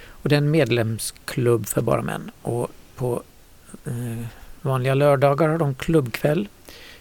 [0.08, 2.30] Och det är en medlemsklubb för bara män.
[2.42, 3.22] Och på
[3.84, 4.26] eh,
[4.62, 6.48] vanliga lördagar har de klubbkväll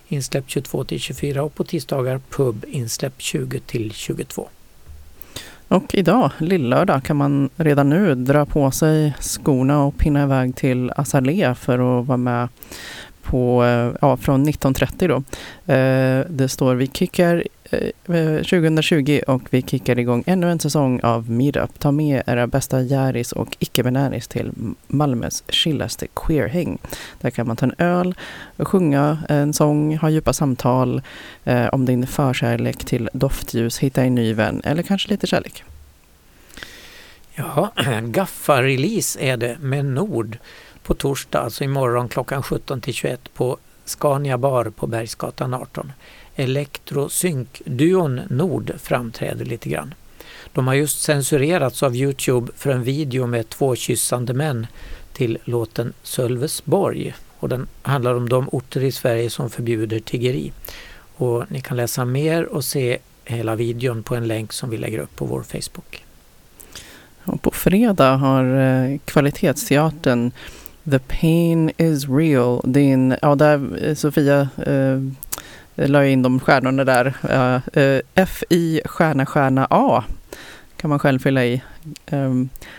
[0.07, 4.47] insläpp 22 till 24 och på tisdagar pub insläpp 20 till 22.
[5.67, 10.91] Och idag, lillördag, kan man redan nu dra på sig skorna och pinna iväg till
[10.95, 12.47] Azalea för att vara med
[13.23, 15.15] på, eh, ja, från 19.30 då.
[15.73, 20.99] Eh, Det står vi kickar Eh, eh, 2020 och vi kickar igång ännu en säsong
[21.03, 21.79] av Meetup.
[21.79, 24.51] Ta med era bästa järis och icke-binäris till
[24.87, 26.77] Malmös chillaste queerhäng.
[27.21, 28.15] Där kan man ta en öl,
[28.57, 31.01] sjunga en sång, ha djupa samtal
[31.43, 35.63] eh, om din förkärlek till doftljus, hitta en ny vän eller kanske lite kärlek.
[37.35, 37.71] Ja,
[38.03, 40.37] Gaffa-release är det med Nord
[40.83, 45.91] på torsdag, alltså imorgon klockan 17 till 21 på Scania bar på Bergsgatan 18.
[46.39, 49.93] ElectroSync-duon Nord framträder lite grann.
[50.53, 54.67] De har just censurerats av Youtube för en video med två kyssande män
[55.13, 57.13] till låten Sölvesborg.
[57.39, 60.51] Och den handlar om de orter i Sverige som förbjuder tiggeri.
[61.15, 64.99] Och ni kan läsa mer och se hela videon på en länk som vi lägger
[64.99, 66.05] upp på vår Facebook.
[67.23, 70.31] Och på fredag har eh, Kvalitetsteatern
[70.91, 72.61] The Pain is Real.
[72.63, 74.99] Din, ja, där eh, Sofia eh,
[75.75, 77.13] la in de stjärnorna där.
[77.73, 80.03] Eh, F i stjärna stjärna A
[80.77, 81.61] kan man själv fylla i
[82.05, 82.33] eh,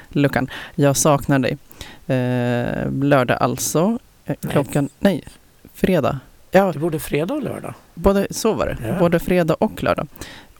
[0.08, 0.50] luckan.
[0.74, 1.58] Jag saknar dig.
[2.06, 3.98] Eh, lördag alltså.
[4.24, 5.14] Eh, klockan, nej.
[5.14, 5.24] nej,
[5.74, 6.18] fredag.
[6.50, 6.72] Ja.
[6.72, 7.74] Det borde fredag och lördag.
[7.94, 8.76] Både, så var det.
[8.88, 8.98] Ja.
[8.98, 10.06] Både fredag och lördag.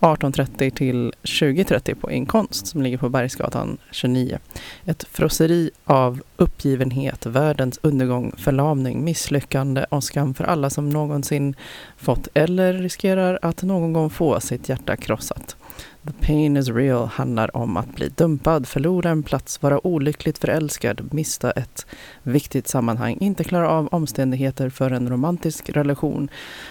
[0.01, 4.39] 18.30 till 20.30 på Inkonst som ligger på Bergsgatan 29.
[4.85, 11.55] Ett frosseri av uppgivenhet, världens undergång, förlamning, misslyckande och skam för alla som någonsin
[11.97, 15.57] fått eller riskerar att någon gång få sitt hjärta krossat.
[16.07, 21.15] The pain is real handlar om att bli dumpad, förlora en plats, vara olyckligt förälskad,
[21.15, 21.87] mista ett
[22.23, 26.29] viktigt sammanhang, inte klara av omständigheter för en romantisk relation,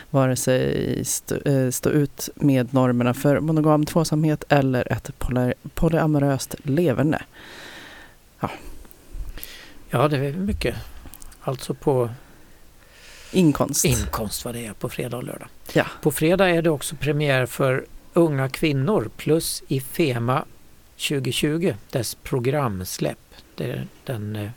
[0.10, 6.56] vare sig stå, eh, stå ut med normerna för monogam tvåsamhet eller ett poly polyamoröst
[6.64, 7.22] leverne.
[8.40, 8.50] Ja.
[9.90, 10.76] ja, det är mycket.
[11.42, 12.10] Alltså på
[13.32, 13.86] Inkonst.
[13.86, 15.48] Inkonst vad det är på fredag och lördag.
[15.74, 15.86] Ja.
[16.02, 20.46] På fredag är det också premiär för Unga kvinnor plus i Fema
[21.08, 23.36] 2020, dess programsläpp.
[23.56, 24.50] Det är den eh,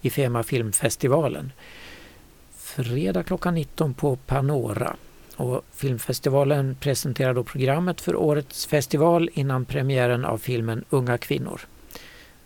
[0.00, 1.52] i Ifema filmfestivalen.
[2.56, 4.96] Fredag klockan 19 på Panora.
[5.36, 11.60] Och filmfestivalen presenterar då programmet för årets festival innan premiären av filmen Unga kvinnor.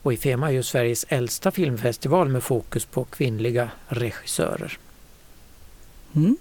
[0.03, 4.79] Och Ifema är ju Sveriges äldsta filmfestival med fokus på kvinnliga regissörer.
[6.15, 6.37] Mm.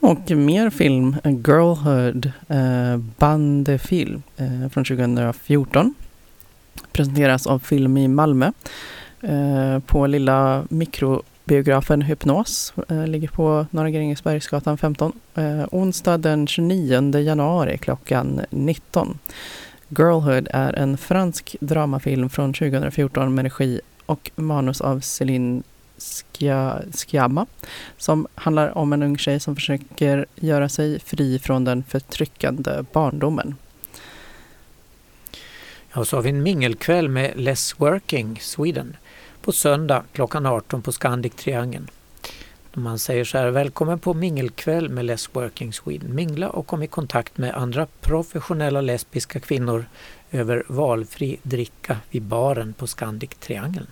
[0.00, 5.94] Och mer film, Girlhood, eh, bandefilm eh, från 2014.
[6.92, 8.52] Presenteras av Film i Malmö
[9.22, 12.72] eh, på lilla mikrobiografen Hypnos.
[12.88, 15.12] Eh, ligger på Norra Grängesbergsgatan 15.
[15.34, 19.18] Eh, onsdag den 29 januari klockan 19.
[19.88, 25.62] Girlhood är en fransk dramafilm från 2014 med regi och manus av Céline
[26.92, 27.46] Sciamma
[27.96, 33.54] som handlar om en ung tjej som försöker göra sig fri från den förtryckande barndomen.
[35.92, 38.96] Ja, så har vi en mingelkväll med Less Working Sweden
[39.42, 41.90] på söndag klockan 18 på Scandic Triangeln.
[42.74, 46.14] Man säger så här, välkommen på mingelkväll med Less Working Sweden.
[46.14, 49.84] Mingla och kom i kontakt med andra professionella lesbiska kvinnor
[50.30, 53.86] över valfri dricka vid baren på Scandic Triangeln.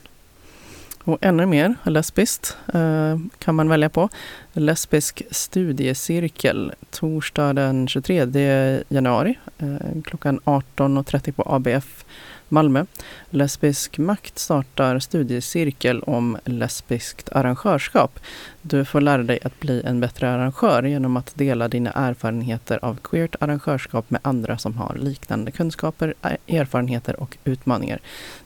[1.08, 4.08] Och ännu mer lesbiskt eh, kan man välja på.
[4.52, 12.04] Lesbisk studiecirkel torsdag den 23 januari eh, klockan 18.30 på ABF
[12.48, 12.84] Malmö.
[13.30, 18.20] Lesbisk makt startar studiecirkel om lesbiskt arrangörskap.
[18.62, 22.96] Du får lära dig att bli en bättre arrangör genom att dela dina erfarenheter av
[23.02, 27.98] queert arrangörskap med andra som har liknande kunskaper, eh, erfarenheter och utmaningar.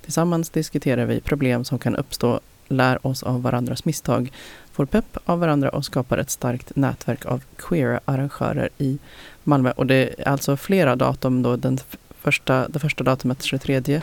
[0.03, 4.33] Tillsammans diskuterar vi problem som kan uppstå lär oss av varandras misstag,
[4.73, 8.99] får pepp av varandra och skapar ett starkt nätverk av queera arrangörer i
[9.45, 9.73] Malmö.
[9.77, 11.57] Och det är alltså flera datum då.
[11.57, 11.79] Den
[12.21, 14.01] första, det första datumet 23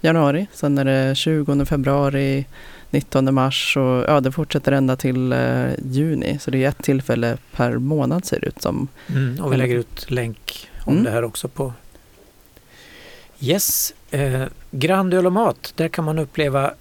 [0.00, 2.46] januari, sen är det 20 februari,
[2.90, 6.38] 19 mars och ja, det fortsätter ända till eh, juni.
[6.40, 8.88] Så det är ett tillfälle per månad ser det ut som.
[9.08, 11.04] Mm, och vi lägger ut länk om mm.
[11.04, 11.72] det här också på
[13.40, 16.74] Yes, eh, Grand Öl och Mat, där kan man uppleva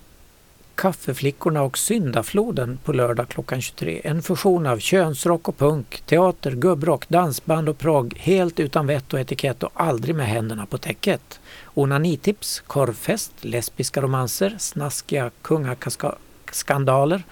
[0.75, 4.01] Kaffeflickorna och Syndafloden på lördag klockan 23.
[4.03, 9.19] En fusion av könsrock och punk, teater, gubbrock, dansband och progg helt utan vett och
[9.19, 11.39] etikett och aldrig med händerna på täcket.
[11.73, 17.23] Onanitips, korvfest, lesbiska romanser, snaskiga kungaskandaler.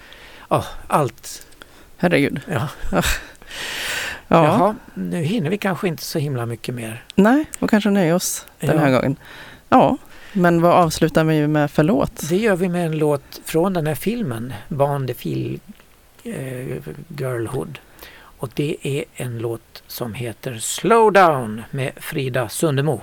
[0.48, 1.46] Ja, allt.
[1.96, 2.40] Herregud.
[2.46, 2.68] Ja.
[2.92, 3.02] ja.
[4.28, 7.04] Jaha, nu hinner vi kanske inte så himla mycket mer.
[7.14, 9.16] Nej, och kanske nöja oss den här gången.
[9.68, 9.96] Ja,
[10.32, 12.28] men vad avslutar vi med för låt?
[12.28, 15.60] Det gör vi med en låt från den här filmen, Barn de Fil
[16.24, 16.76] eh,
[17.08, 17.78] Girlhood.
[18.38, 23.00] Och det är en låt som heter Slow Down med Frida Sundemo.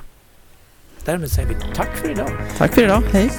[1.06, 2.32] Därmed säger vi tack för idag.
[2.58, 3.04] Tack för idag.
[3.12, 3.32] Hej.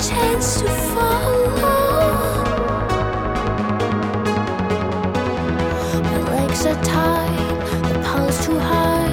[0.00, 1.56] Chance to follow.
[6.02, 9.08] My legs are tied, the pulse too high.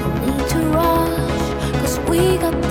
[0.00, 2.67] No need to rush, cause we got.